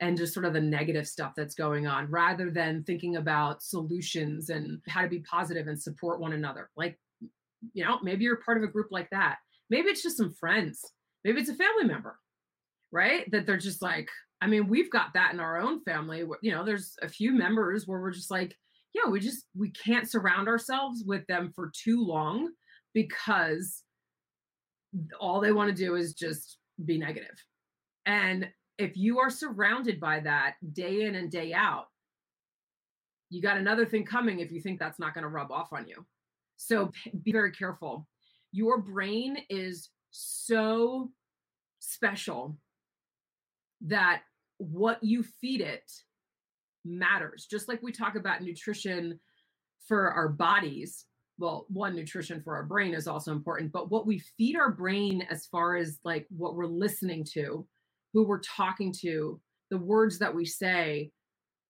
and 0.00 0.16
just 0.16 0.32
sort 0.32 0.46
of 0.46 0.54
the 0.54 0.60
negative 0.60 1.06
stuff 1.06 1.32
that's 1.36 1.54
going 1.54 1.86
on 1.86 2.10
rather 2.10 2.50
than 2.50 2.82
thinking 2.84 3.16
about 3.16 3.62
solutions 3.62 4.48
and 4.48 4.80
how 4.88 5.02
to 5.02 5.08
be 5.08 5.20
positive 5.20 5.66
and 5.66 5.80
support 5.80 6.20
one 6.20 6.32
another. 6.32 6.70
Like, 6.76 6.98
you 7.74 7.84
know, 7.84 7.98
maybe 8.02 8.24
you're 8.24 8.36
part 8.36 8.56
of 8.56 8.62
a 8.62 8.68
group 8.68 8.88
like 8.90 9.10
that. 9.10 9.36
Maybe 9.70 9.88
it's 9.88 10.02
just 10.02 10.16
some 10.16 10.34
friends. 10.34 10.84
Maybe 11.24 11.40
it's 11.40 11.50
a 11.50 11.54
family 11.54 11.84
member, 11.84 12.18
right? 12.92 13.30
That 13.30 13.46
they're 13.46 13.56
just 13.56 13.82
like, 13.82 14.08
I 14.40 14.46
mean, 14.46 14.68
we've 14.68 14.90
got 14.90 15.14
that 15.14 15.32
in 15.32 15.40
our 15.40 15.58
own 15.58 15.82
family. 15.84 16.24
You 16.42 16.52
know, 16.52 16.64
there's 16.64 16.94
a 17.02 17.08
few 17.08 17.32
members 17.32 17.86
where 17.86 18.00
we're 18.00 18.12
just 18.12 18.30
like, 18.30 18.56
yeah, 18.94 19.10
we 19.10 19.20
just 19.20 19.44
we 19.56 19.70
can't 19.70 20.10
surround 20.10 20.48
ourselves 20.48 21.04
with 21.06 21.26
them 21.26 21.52
for 21.54 21.70
too 21.74 22.04
long 22.04 22.50
because 22.92 23.84
all 25.20 25.40
they 25.40 25.52
want 25.52 25.68
to 25.68 25.84
do 25.84 25.94
is 25.94 26.14
just 26.14 26.58
be 26.84 26.98
negative. 26.98 27.36
And 28.06 28.48
if 28.78 28.96
you 28.96 29.18
are 29.18 29.30
surrounded 29.30 30.00
by 30.00 30.20
that 30.20 30.54
day 30.72 31.02
in 31.02 31.14
and 31.14 31.30
day 31.30 31.52
out, 31.52 31.86
you 33.28 33.40
got 33.40 33.58
another 33.58 33.86
thing 33.86 34.04
coming 34.04 34.40
if 34.40 34.50
you 34.50 34.60
think 34.60 34.80
that's 34.80 34.98
not 34.98 35.14
going 35.14 35.22
to 35.22 35.28
rub 35.28 35.52
off 35.52 35.72
on 35.72 35.86
you. 35.86 36.04
So 36.56 36.90
be 37.22 37.30
very 37.30 37.52
careful. 37.52 38.08
Your 38.52 38.78
brain 38.78 39.38
is 39.48 39.90
so 40.10 41.10
special 41.78 42.56
that 43.82 44.22
what 44.58 45.02
you 45.02 45.22
feed 45.22 45.60
it 45.60 45.90
matters. 46.84 47.46
Just 47.50 47.68
like 47.68 47.82
we 47.82 47.92
talk 47.92 48.16
about 48.16 48.42
nutrition 48.42 49.18
for 49.86 50.10
our 50.12 50.28
bodies. 50.28 51.06
Well, 51.38 51.66
one, 51.68 51.96
nutrition 51.96 52.42
for 52.42 52.54
our 52.54 52.64
brain 52.64 52.92
is 52.92 53.06
also 53.06 53.32
important, 53.32 53.72
but 53.72 53.90
what 53.90 54.06
we 54.06 54.18
feed 54.36 54.56
our 54.56 54.70
brain 54.70 55.26
as 55.30 55.46
far 55.46 55.76
as 55.76 55.98
like 56.04 56.26
what 56.28 56.54
we're 56.54 56.66
listening 56.66 57.24
to, 57.32 57.66
who 58.12 58.24
we're 58.24 58.40
talking 58.40 58.92
to, 59.00 59.40
the 59.70 59.78
words 59.78 60.18
that 60.18 60.34
we 60.34 60.44
say, 60.44 61.10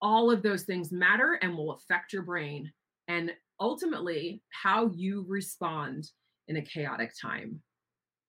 all 0.02 0.30
of 0.30 0.42
those 0.42 0.64
things 0.64 0.90
matter 0.90 1.38
and 1.42 1.56
will 1.56 1.72
affect 1.72 2.12
your 2.12 2.22
brain 2.22 2.72
and 3.06 3.30
ultimately 3.60 4.42
how 4.50 4.90
you 4.94 5.24
respond 5.28 6.10
in 6.50 6.56
a 6.56 6.62
chaotic 6.62 7.12
time 7.18 7.62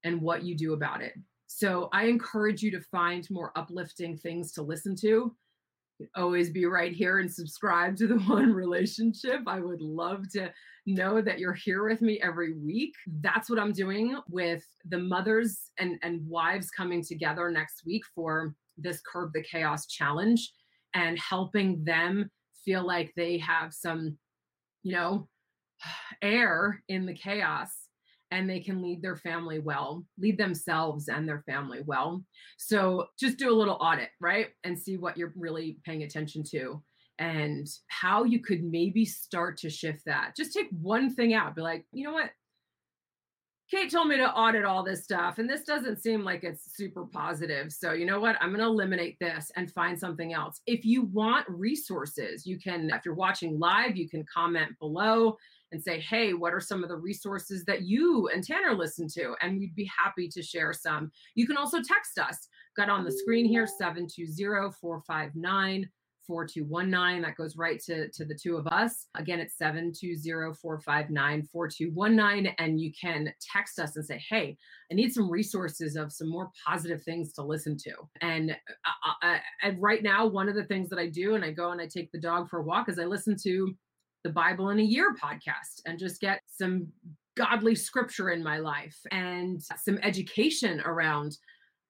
and 0.05 0.21
what 0.21 0.43
you 0.43 0.55
do 0.55 0.73
about 0.73 1.01
it. 1.01 1.13
So 1.47 1.89
I 1.91 2.05
encourage 2.05 2.62
you 2.62 2.71
to 2.71 2.79
find 2.79 3.27
more 3.29 3.51
uplifting 3.57 4.15
things 4.15 4.53
to 4.53 4.62
listen 4.62 4.95
to. 5.01 5.36
Always 6.15 6.49
be 6.49 6.65
right 6.65 6.93
here 6.93 7.19
and 7.19 7.31
subscribe 7.31 7.97
to 7.97 8.07
the 8.07 8.19
One 8.27 8.53
Relationship. 8.53 9.41
I 9.47 9.60
would 9.60 9.81
love 9.81 10.29
to 10.34 10.51
know 10.86 11.21
that 11.21 11.39
you're 11.39 11.53
here 11.53 11.88
with 11.88 12.01
me 12.01 12.21
every 12.21 12.53
week. 12.57 12.93
That's 13.19 13.49
what 13.49 13.60
I'm 13.60 13.73
doing 13.73 14.17
with 14.29 14.63
the 14.88 14.97
mothers 14.99 15.71
and, 15.77 15.99
and 16.03 16.25
wives 16.27 16.69
coming 16.69 17.03
together 17.03 17.51
next 17.51 17.84
week 17.86 18.03
for 18.15 18.55
this 18.77 19.01
Curb 19.01 19.31
the 19.34 19.43
Chaos 19.43 19.88
challenge 19.88 20.53
and 20.93 21.19
helping 21.19 21.84
them 21.84 22.29
feel 22.63 22.86
like 22.86 23.12
they 23.15 23.38
have 23.39 23.73
some, 23.73 24.17
you 24.84 24.93
know, 24.93 25.27
air 26.21 26.84
in 26.88 27.05
the 27.05 27.13
chaos 27.13 27.81
and 28.32 28.50
they 28.50 28.60
can 28.60 28.82
lead 28.82 29.02
their 29.02 29.17
family 29.17 29.60
well, 29.60 30.06
lead 30.17 30.38
themselves 30.38 31.10
and 31.10 31.28
their 31.28 31.44
family 31.46 31.82
well. 31.86 32.24
So 32.58 33.08
just 33.20 33.38
do 33.38 33.52
a 33.52 33.56
little 33.56 33.78
audit, 33.82 34.10
right? 34.20 34.48
And 34.63 34.80
see 34.80 34.98
what 34.98 35.17
you're 35.17 35.34
really 35.36 35.78
paying 35.86 36.04
attention 36.04 36.44
to 36.52 36.82
and 37.20 37.67
how 37.88 38.24
you 38.24 38.39
could 38.39 38.63
maybe 38.63 39.06
start 39.06 39.58
to 39.58 39.70
shift 39.70 40.06
that. 40.06 40.34
Just 40.36 40.54
take 40.54 40.70
one 40.72 41.13
thing 41.13 41.34
out, 41.34 41.56
be 41.56 41.62
like, 41.62 41.86
you 41.91 42.04
know 42.04 42.13
what? 42.13 42.32
Kate 43.70 43.89
told 43.89 44.10
me 44.10 44.17
to 44.17 44.30
audit 44.30 44.65
all 44.65 44.84
this 44.84 45.04
stuff, 45.04 45.38
and 45.38 45.50
this 45.50 45.63
doesn't 45.63 46.02
seem 46.02 46.26
like 46.26 46.44
it's 46.44 46.76
super 46.76 47.06
positive. 47.06 47.72
So, 47.72 47.94
you 47.94 48.06
know 48.06 48.20
what? 48.20 48.36
I'm 48.41 48.50
going 48.50 48.60
to 48.60 48.65
eliminate 48.65 49.17
this 49.22 49.50
and 49.56 49.72
find 49.72 49.98
something 49.98 50.34
else. 50.34 50.60
If 50.67 50.84
you 50.84 51.04
want 51.04 51.46
resources, 51.48 52.46
you 52.46 52.60
can, 52.60 52.89
if 52.89 53.06
you're 53.06 53.13
watching 53.13 53.60
live, 53.60 53.96
you 53.96 54.10
can 54.10 54.26
comment 54.34 54.78
below 54.78 55.38
and 55.71 55.84
say, 55.84 55.99
hey, 55.99 56.34
what 56.34 56.53
are 56.53 56.60
some 56.60 56.84
of 56.84 56.89
the 56.89 56.97
resources 56.97 57.63
that 57.65 57.84
you 57.84 58.29
and 58.34 58.43
Tanner 58.43 58.73
listen 58.73 59.07
to? 59.10 59.36
And 59.41 59.60
we'd 59.60 59.75
be 59.75 59.89
happy 59.97 60.27
to 60.29 60.41
share 60.41 60.73
some. 60.73 61.12
You 61.36 61.47
can 61.47 61.57
also 61.57 61.77
text 61.81 62.17
us. 62.17 62.47
Got 62.77 62.89
on 62.89 63.03
the 63.03 63.12
screen 63.12 63.45
here 63.45 63.67
720 63.67 64.71
459 64.79 65.89
4219. 66.27 67.21
That 67.21 67.36
goes 67.36 67.57
right 67.57 67.79
to, 67.81 68.10
to 68.10 68.25
the 68.25 68.36
two 68.36 68.55
of 68.55 68.67
us. 68.67 69.07
Again, 69.15 69.39
it's 69.39 69.57
720 69.57 70.53
459 70.53 71.47
4219. 71.51 72.55
And 72.57 72.79
you 72.79 72.91
can 72.99 73.34
text 73.53 73.79
us 73.79 73.95
and 73.95 74.05
say, 74.05 74.23
hey, 74.29 74.57
I 74.91 74.95
need 74.95 75.13
some 75.13 75.29
resources 75.29 75.95
of 75.95 76.12
some 76.12 76.29
more 76.29 76.49
positive 76.65 77.03
things 77.03 77.34
to 77.34 77.43
listen 77.43 77.77
to. 77.79 77.91
And, 78.21 78.51
uh, 78.51 79.10
uh, 79.10 79.27
uh, 79.27 79.38
and 79.63 79.81
right 79.81 80.03
now, 80.03 80.25
one 80.25 80.47
of 80.47 80.55
the 80.55 80.65
things 80.65 80.89
that 80.89 80.99
I 80.99 81.07
do, 81.07 81.36
and 81.36 81.43
I 81.43 81.51
go 81.51 81.71
and 81.71 81.81
I 81.81 81.88
take 81.88 82.12
the 82.12 82.21
dog 82.21 82.49
for 82.49 82.60
a 82.60 82.63
walk, 82.63 82.89
is 82.89 82.99
I 82.99 83.05
listen 83.05 83.36
to 83.43 83.75
the 84.23 84.29
Bible 84.29 84.69
in 84.69 84.79
a 84.79 84.84
Year 84.84 85.15
podcast 85.21 85.81
and 85.86 85.99
just 85.99 86.21
get 86.21 86.41
some 86.47 86.88
godly 87.36 87.75
scripture 87.75 88.29
in 88.29 88.43
my 88.43 88.57
life 88.57 88.97
and 89.12 89.62
some 89.62 89.97
education 90.03 90.81
around 90.81 91.38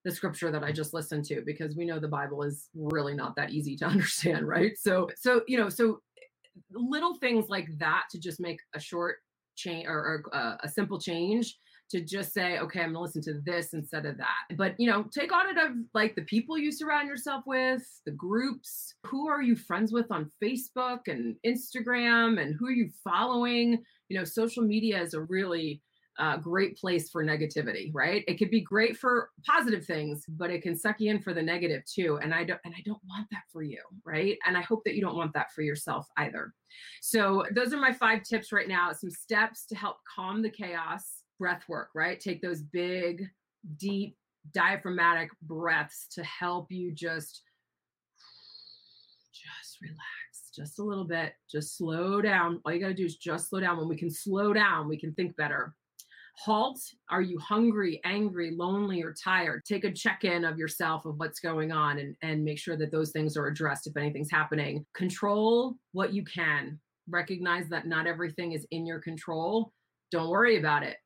the 0.04 0.12
scripture 0.12 0.52
that 0.52 0.64
I 0.64 0.72
just 0.72 0.94
listened 0.94 1.26
to 1.26 1.42
because 1.46 1.76
we 1.76 1.86
know 1.86 2.00
the 2.00 2.08
Bible 2.08 2.44
is 2.44 2.70
really 2.74 3.14
not 3.14 3.36
that 3.36 3.52
easy 3.52 3.76
to 3.78 3.86
understand, 3.88 4.48
right? 4.48 4.78
So, 4.78 5.10
so 5.16 5.42
you 5.48 5.58
know, 5.58 5.70
so 5.70 6.02
little 6.72 7.16
things 7.16 7.50
like 7.50 7.68
that 7.80 8.04
to 8.12 8.20
just 8.20 8.40
make 8.40 8.60
a 8.76 8.80
short 8.80 9.18
change 9.56 9.86
or, 9.88 9.94
or 9.94 10.36
uh, 10.36 10.58
a 10.64 10.70
simple 10.70 11.00
change 11.00 11.58
to 11.92 12.02
just 12.02 12.34
say, 12.34 12.60
okay, 12.60 12.82
I'm 12.82 12.94
gonna 12.94 13.02
listen 13.02 13.22
to 13.24 13.42
this 13.46 13.74
instead 13.74 14.06
of 14.06 14.18
that. 14.18 14.58
But 14.58 14.80
you 14.80 14.90
know, 14.90 15.06
take 15.14 15.32
audit 15.32 15.58
of 15.58 15.72
like 15.94 16.16
the 16.16 16.24
people 16.24 16.58
you 16.58 16.72
surround 16.72 17.08
yourself 17.08 17.44
with, 17.46 17.84
the 18.06 18.12
groups, 18.12 18.96
who 19.06 19.28
are 19.28 19.42
you 19.42 19.56
friends 19.56 19.92
with 19.92 20.12
on 20.12 20.32
Facebook 20.44 21.08
and 21.08 21.36
Instagram, 21.46 22.42
and 22.42 22.56
who 22.58 22.68
are 22.68 22.72
you 22.72 22.90
following? 23.04 23.84
You 24.10 24.18
know, 24.18 24.24
social 24.24 24.64
media 24.64 25.02
is 25.02 25.14
a 25.14 25.22
really 25.22 25.82
uh, 26.20 26.38
great 26.38 26.78
place 26.78 27.10
for 27.10 27.24
negativity, 27.24 27.90
right? 27.94 28.24
It 28.28 28.38
could 28.38 28.52
be 28.52 28.62
great 28.62 28.98
for 28.98 29.30
positive 29.46 29.86
things, 29.86 30.24
but 30.28 30.52
it 30.52 30.62
can 30.62 30.78
suck 30.78 30.98
you 31.00 31.10
in 31.10 31.22
for 31.22 31.34
the 31.34 31.42
negative 31.42 31.84
too. 31.86 32.20
And 32.22 32.34
I 32.34 32.44
don't, 32.44 32.60
and 32.66 32.74
I 32.78 32.82
don't 32.86 33.02
want 33.10 33.28
that 33.32 33.44
for 33.52 33.64
you, 33.64 33.80
right? 34.06 34.38
And 34.46 34.58
I 34.58 34.62
hope 34.62 34.84
that 34.86 34.96
you 34.96 35.02
don't 35.02 35.16
want 35.16 35.34
that 35.34 35.52
for 35.52 35.62
yourself 35.62 36.08
either. 36.18 36.54
So 37.02 37.46
those 37.56 37.74
are 37.74 37.80
my 37.80 37.92
five 37.92 38.24
tips 38.24 38.52
right 38.52 38.68
now. 38.68 38.92
Some 38.92 39.10
steps 39.10 39.66
to 39.68 39.76
help 39.76 39.98
calm 40.16 40.42
the 40.42 40.50
chaos. 40.50 41.21
Breath 41.42 41.64
work, 41.68 41.90
right? 41.96 42.20
Take 42.20 42.40
those 42.44 42.62
big, 42.62 43.28
deep, 43.78 44.16
diaphragmatic 44.54 45.32
breaths 45.42 46.06
to 46.14 46.24
help 46.24 46.72
you 46.72 46.92
just, 46.92 47.42
just 49.34 49.82
relax 49.82 50.52
just 50.56 50.78
a 50.78 50.84
little 50.84 51.06
bit, 51.06 51.34
just 51.50 51.78
slow 51.78 52.22
down. 52.22 52.62
All 52.64 52.72
you 52.72 52.80
got 52.80 52.90
to 52.90 52.94
do 52.94 53.06
is 53.06 53.16
just 53.16 53.50
slow 53.50 53.60
down. 53.60 53.78
When 53.78 53.88
we 53.88 53.98
can 53.98 54.12
slow 54.12 54.54
down, 54.54 54.88
we 54.88 55.00
can 55.00 55.16
think 55.16 55.36
better. 55.36 55.74
Halt. 56.38 56.80
Are 57.10 57.24
you 57.24 57.40
hungry, 57.40 58.00
angry, 58.06 58.52
lonely, 58.56 59.02
or 59.02 59.16
tired? 59.24 59.64
Take 59.66 59.84
a 59.84 59.92
check 59.92 60.24
in 60.24 60.46
of 60.46 60.60
yourself 60.60 61.06
of 61.06 61.18
what's 61.18 61.40
going 61.40 61.72
on 61.72 61.98
and, 61.98 62.16
and 62.22 62.44
make 62.44 62.60
sure 62.60 62.78
that 62.78 62.92
those 62.92 63.12
things 63.12 63.36
are 63.36 63.48
addressed 63.48 63.88
if 63.88 63.98
anything's 63.98 64.32
happening. 64.32 64.86
Control 64.94 65.76
what 65.94 66.14
you 66.14 66.24
can. 66.24 66.80
Recognize 67.10 67.68
that 67.70 67.88
not 67.88 68.06
everything 68.06 68.52
is 68.52 68.68
in 68.70 68.86
your 68.86 69.00
control. 69.00 69.74
Don't 70.12 70.30
worry 70.30 70.60
about 70.60 70.84
it. 70.84 70.98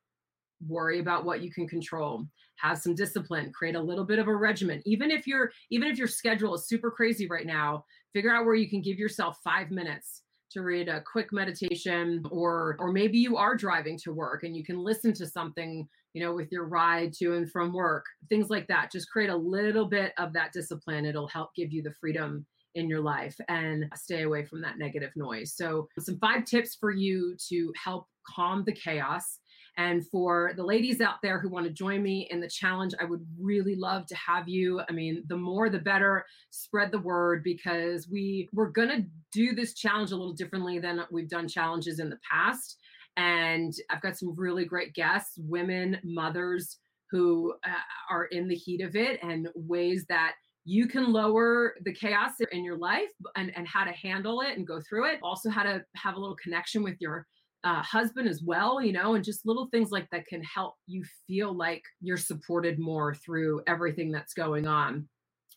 Worry 0.66 1.00
about 1.00 1.24
what 1.24 1.42
you 1.42 1.52
can 1.52 1.68
control. 1.68 2.26
Have 2.56 2.78
some 2.78 2.94
discipline. 2.94 3.52
Create 3.52 3.74
a 3.74 3.80
little 3.80 4.04
bit 4.04 4.18
of 4.18 4.28
a 4.28 4.34
regimen. 4.34 4.82
Even 4.86 5.10
if 5.10 5.26
your 5.26 5.50
even 5.70 5.88
if 5.88 5.98
your 5.98 6.08
schedule 6.08 6.54
is 6.54 6.68
super 6.68 6.90
crazy 6.90 7.26
right 7.28 7.46
now, 7.46 7.84
figure 8.12 8.34
out 8.34 8.46
where 8.46 8.54
you 8.54 8.68
can 8.68 8.80
give 8.80 8.98
yourself 8.98 9.38
five 9.44 9.70
minutes 9.70 10.22
to 10.50 10.62
read 10.62 10.88
a 10.88 11.02
quick 11.02 11.32
meditation 11.32 12.22
or 12.30 12.76
or 12.78 12.92
maybe 12.92 13.18
you 13.18 13.36
are 13.36 13.56
driving 13.56 13.98
to 13.98 14.12
work 14.12 14.42
and 14.42 14.56
you 14.56 14.64
can 14.64 14.78
listen 14.78 15.12
to 15.12 15.26
something 15.26 15.86
you 16.14 16.22
know 16.22 16.32
with 16.32 16.50
your 16.50 16.66
ride 16.66 17.12
to 17.12 17.34
and 17.34 17.50
from 17.50 17.72
work 17.72 18.04
things 18.28 18.48
like 18.48 18.66
that 18.68 18.90
just 18.90 19.10
create 19.10 19.30
a 19.30 19.36
little 19.36 19.86
bit 19.86 20.12
of 20.18 20.32
that 20.32 20.52
discipline 20.52 21.04
it'll 21.04 21.28
help 21.28 21.50
give 21.54 21.72
you 21.72 21.82
the 21.82 21.92
freedom 22.00 22.46
in 22.74 22.88
your 22.88 23.00
life 23.00 23.36
and 23.48 23.86
stay 23.94 24.22
away 24.22 24.44
from 24.44 24.60
that 24.60 24.78
negative 24.78 25.10
noise 25.16 25.52
so 25.54 25.88
some 25.98 26.18
five 26.18 26.44
tips 26.44 26.76
for 26.78 26.90
you 26.90 27.36
to 27.48 27.72
help 27.82 28.06
calm 28.26 28.62
the 28.64 28.72
chaos 28.72 29.38
and 29.76 30.06
for 30.08 30.52
the 30.56 30.64
ladies 30.64 31.00
out 31.00 31.16
there 31.22 31.38
who 31.38 31.50
want 31.50 31.66
to 31.66 31.72
join 31.72 32.02
me 32.02 32.28
in 32.30 32.40
the 32.40 32.48
challenge, 32.48 32.94
I 33.00 33.04
would 33.04 33.24
really 33.38 33.76
love 33.76 34.06
to 34.06 34.16
have 34.16 34.48
you. 34.48 34.80
I 34.88 34.92
mean, 34.92 35.22
the 35.28 35.36
more 35.36 35.68
the 35.68 35.78
better. 35.78 36.24
Spread 36.50 36.90
the 36.90 36.98
word 36.98 37.42
because 37.42 38.08
we 38.08 38.48
we're 38.52 38.70
going 38.70 38.88
to 38.88 39.04
do 39.32 39.54
this 39.54 39.74
challenge 39.74 40.12
a 40.12 40.16
little 40.16 40.32
differently 40.32 40.78
than 40.78 41.04
we've 41.10 41.28
done 41.28 41.46
challenges 41.46 42.00
in 42.00 42.08
the 42.08 42.18
past. 42.28 42.78
And 43.18 43.74
I've 43.90 44.00
got 44.00 44.16
some 44.16 44.34
really 44.34 44.64
great 44.64 44.94
guests, 44.94 45.38
women, 45.38 45.98
mothers 46.02 46.78
who 47.10 47.54
uh, 47.64 47.70
are 48.10 48.26
in 48.26 48.48
the 48.48 48.54
heat 48.54 48.80
of 48.80 48.96
it 48.96 49.20
and 49.22 49.48
ways 49.54 50.04
that 50.08 50.34
you 50.64 50.88
can 50.88 51.12
lower 51.12 51.76
the 51.84 51.92
chaos 51.92 52.32
in 52.50 52.64
your 52.64 52.76
life 52.76 53.12
and, 53.36 53.52
and 53.56 53.68
how 53.68 53.84
to 53.84 53.92
handle 53.92 54.40
it 54.40 54.56
and 54.56 54.66
go 54.66 54.80
through 54.80 55.08
it. 55.08 55.20
Also, 55.22 55.48
how 55.48 55.62
to 55.62 55.84
have 55.94 56.16
a 56.16 56.18
little 56.18 56.36
connection 56.36 56.82
with 56.82 56.96
your 56.98 57.26
uh, 57.66 57.82
husband 57.82 58.28
as 58.28 58.42
well, 58.44 58.80
you 58.80 58.92
know, 58.92 59.16
and 59.16 59.24
just 59.24 59.44
little 59.44 59.66
things 59.72 59.90
like 59.90 60.08
that 60.12 60.28
can 60.28 60.40
help 60.44 60.74
you 60.86 61.02
feel 61.26 61.52
like 61.52 61.82
you're 62.00 62.16
supported 62.16 62.78
more 62.78 63.12
through 63.12 63.60
everything 63.66 64.12
that's 64.12 64.34
going 64.34 64.68
on. 64.68 65.08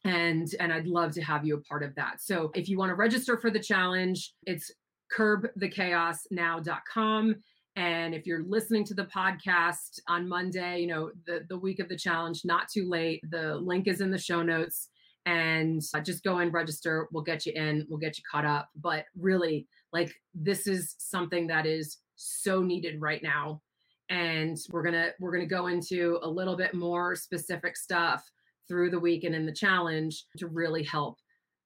And 0.06 0.48
and 0.60 0.74
I'd 0.74 0.88
love 0.88 1.12
to 1.12 1.22
have 1.22 1.46
you 1.46 1.56
a 1.56 1.62
part 1.62 1.84
of 1.84 1.94
that. 1.96 2.20
So 2.20 2.50
if 2.56 2.68
you 2.68 2.80
want 2.80 2.90
to 2.90 2.96
register 2.96 3.38
for 3.38 3.52
the 3.52 3.60
challenge, 3.60 4.34
it's 4.48 4.72
curbthechaosnow.com. 5.16 7.36
And 7.76 8.16
if 8.16 8.26
you're 8.26 8.44
listening 8.44 8.86
to 8.86 8.96
the 8.96 9.06
podcast 9.06 10.00
on 10.08 10.28
Monday, 10.28 10.80
you 10.80 10.88
know, 10.88 11.12
the, 11.28 11.42
the 11.48 11.60
week 11.60 11.80
of 11.80 11.90
the 11.90 11.98
challenge, 11.98 12.42
not 12.44 12.70
too 12.74 12.90
late. 12.90 13.22
The 13.30 13.58
link 13.58 13.88
is 13.88 14.02
in 14.02 14.10
the 14.10 14.18
show 14.18 14.42
notes 14.42 14.90
and 15.28 15.80
uh, 15.94 16.00
just 16.00 16.24
go 16.24 16.40
and 16.40 16.52
register. 16.52 17.08
We'll 17.12 17.22
get 17.24 17.46
you 17.46 17.54
in, 17.56 17.86
we'll 17.88 18.00
get 18.00 18.18
you 18.18 18.24
caught 18.32 18.46
up. 18.46 18.70
But 18.76 19.06
really, 19.16 19.68
like 19.94 20.14
this 20.34 20.68
is 20.68 20.96
something 20.98 21.48
that 21.48 21.66
is 21.66 21.98
so 22.16 22.62
needed 22.62 23.00
right 23.02 23.24
now 23.24 23.62
and 24.10 24.58
we're 24.72 24.84
to 24.90 25.14
we're 25.20 25.40
to 25.40 25.46
go 25.46 25.68
into 25.68 26.20
a 26.24 26.30
little 26.30 26.56
bit 26.56 26.74
more 26.74 27.16
specific 27.16 27.78
stuff 27.78 28.30
through 28.68 28.90
the 28.90 29.00
week 29.00 29.24
and 29.24 29.36
in 29.36 29.46
the 29.46 29.54
challenge 29.54 30.26
to 30.38 30.48
really 30.48 30.84
help 30.84 31.18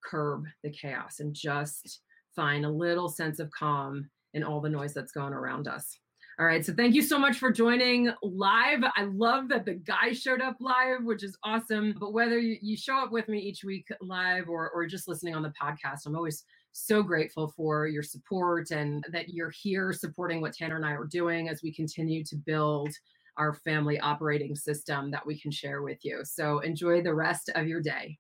curb 0.04 0.46
the 0.64 0.70
chaos 0.70 1.20
and 1.20 1.34
just 1.34 2.02
find 2.36 2.66
a 2.66 2.70
little 2.70 3.10
sense 3.10 3.40
of 3.40 3.52
calm 3.52 4.10
in 4.34 4.44
all 4.44 4.62
the 4.62 4.70
noise 4.70 4.94
that's 4.94 5.12
going 5.12 5.34
around 5.34 5.68
us. 5.68 6.00
All 6.40 6.48
right. 6.48 6.66
So 6.66 6.74
thank 6.74 6.96
you 6.96 7.04
so 7.04 7.20
much 7.20 7.38
for 7.38 7.52
joining 7.52 8.12
live. 8.24 8.84
I 8.98 9.04
love 9.04 9.50
that 9.50 9.66
the 9.66 9.76
guy 9.76 10.14
showed 10.14 10.42
up 10.42 10.56
live, 10.60 11.04
which 11.04 11.24
is 11.24 11.38
awesome. 11.44 11.94
But 12.00 12.12
whether 12.12 12.40
you, 12.40 12.58
you 12.60 12.76
show 12.76 12.98
up 12.98 13.12
with 13.12 13.28
me 13.30 13.38
each 13.38 13.64
week 13.64 13.88
live 14.02 14.50
or, 14.50 14.72
or 14.72 14.88
just 14.88 15.08
listening 15.08 15.36
on 15.36 15.44
the 15.44 15.54
podcast, 15.62 16.08
I'm 16.08 16.16
always 16.16 16.44
so 16.74 17.02
grateful 17.02 17.54
for 17.56 17.88
your 17.88 18.04
support 18.04 18.72
and 18.72 19.06
that 19.12 19.30
you're 19.30 19.54
here 19.62 19.94
supporting 19.94 20.42
what 20.42 20.54
Tanner 20.54 20.76
and 20.76 20.86
I 20.86 20.92
are 20.92 21.06
doing 21.06 21.50
as 21.50 21.62
we 21.64 21.74
continue 21.74 22.24
to 22.26 22.36
build 22.36 22.90
our 23.38 23.54
family 23.54 24.00
operating 24.00 24.56
system 24.56 25.12
that 25.12 25.26
we 25.26 25.40
can 25.40 25.52
share 25.52 25.82
with 25.82 26.00
you. 26.04 26.22
So 26.24 26.60
enjoy 26.60 27.02
the 27.02 27.16
rest 27.16 27.50
of 27.56 27.68
your 27.68 27.82
day. 27.82 28.18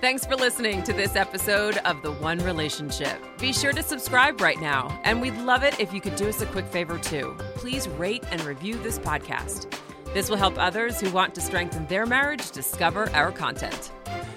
Thanks 0.00 0.26
for 0.26 0.34
listening 0.34 0.82
to 0.82 0.92
this 0.92 1.14
episode 1.14 1.76
of 1.78 2.02
The 2.02 2.12
One 2.12 2.38
Relationship. 2.38 3.22
Be 3.38 3.52
sure 3.52 3.72
to 3.72 3.82
subscribe 3.84 4.40
right 4.40 4.60
now, 4.60 5.00
and 5.04 5.20
we'd 5.20 5.36
love 5.38 5.62
it 5.62 5.78
if 5.78 5.92
you 5.92 6.00
could 6.00 6.16
do 6.16 6.28
us 6.28 6.40
a 6.40 6.46
quick 6.46 6.66
favor 6.66 6.98
too. 6.98 7.36
Please 7.54 7.88
rate 7.88 8.24
and 8.32 8.42
review 8.44 8.74
this 8.78 8.98
podcast. 8.98 9.72
This 10.12 10.28
will 10.28 10.38
help 10.38 10.58
others 10.58 11.00
who 11.00 11.10
want 11.10 11.34
to 11.36 11.40
strengthen 11.40 11.86
their 11.86 12.04
marriage 12.04 12.50
discover 12.50 13.10
our 13.10 13.30
content. 13.30 13.92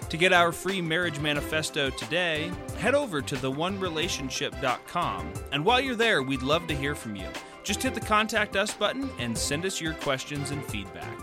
To 0.10 0.18
get 0.18 0.34
our 0.34 0.52
free 0.52 0.82
marriage 0.82 1.20
manifesto 1.20 1.89
today, 1.89 2.52
head 2.78 2.96
over 2.96 3.22
to 3.22 3.36
theonerelationship.com. 3.36 5.34
And 5.52 5.65
while 5.65 5.82
you're 5.82 5.96
there, 5.96 6.22
we'd 6.22 6.44
love 6.44 6.68
to 6.68 6.76
hear 6.76 6.96
from 6.96 7.15
you. 7.15 7.28
Just 7.63 7.82
hit 7.82 7.96
the 7.96 8.00
contact 8.00 8.56
us 8.56 8.74
button 8.74 9.10
and 9.18 9.36
send 9.38 9.65
us 9.65 9.82
your 9.82 9.94
questions 9.94 10.52
and 10.52 10.63
feedback. 10.65 11.20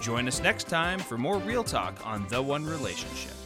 Join 0.00 0.28
us 0.28 0.42
next 0.42 0.68
time 0.68 0.98
for 0.98 1.16
more 1.16 1.38
real 1.38 1.64
talk 1.64 2.06
on 2.06 2.26
The 2.28 2.42
One 2.42 2.66
Relationship. 2.66 3.45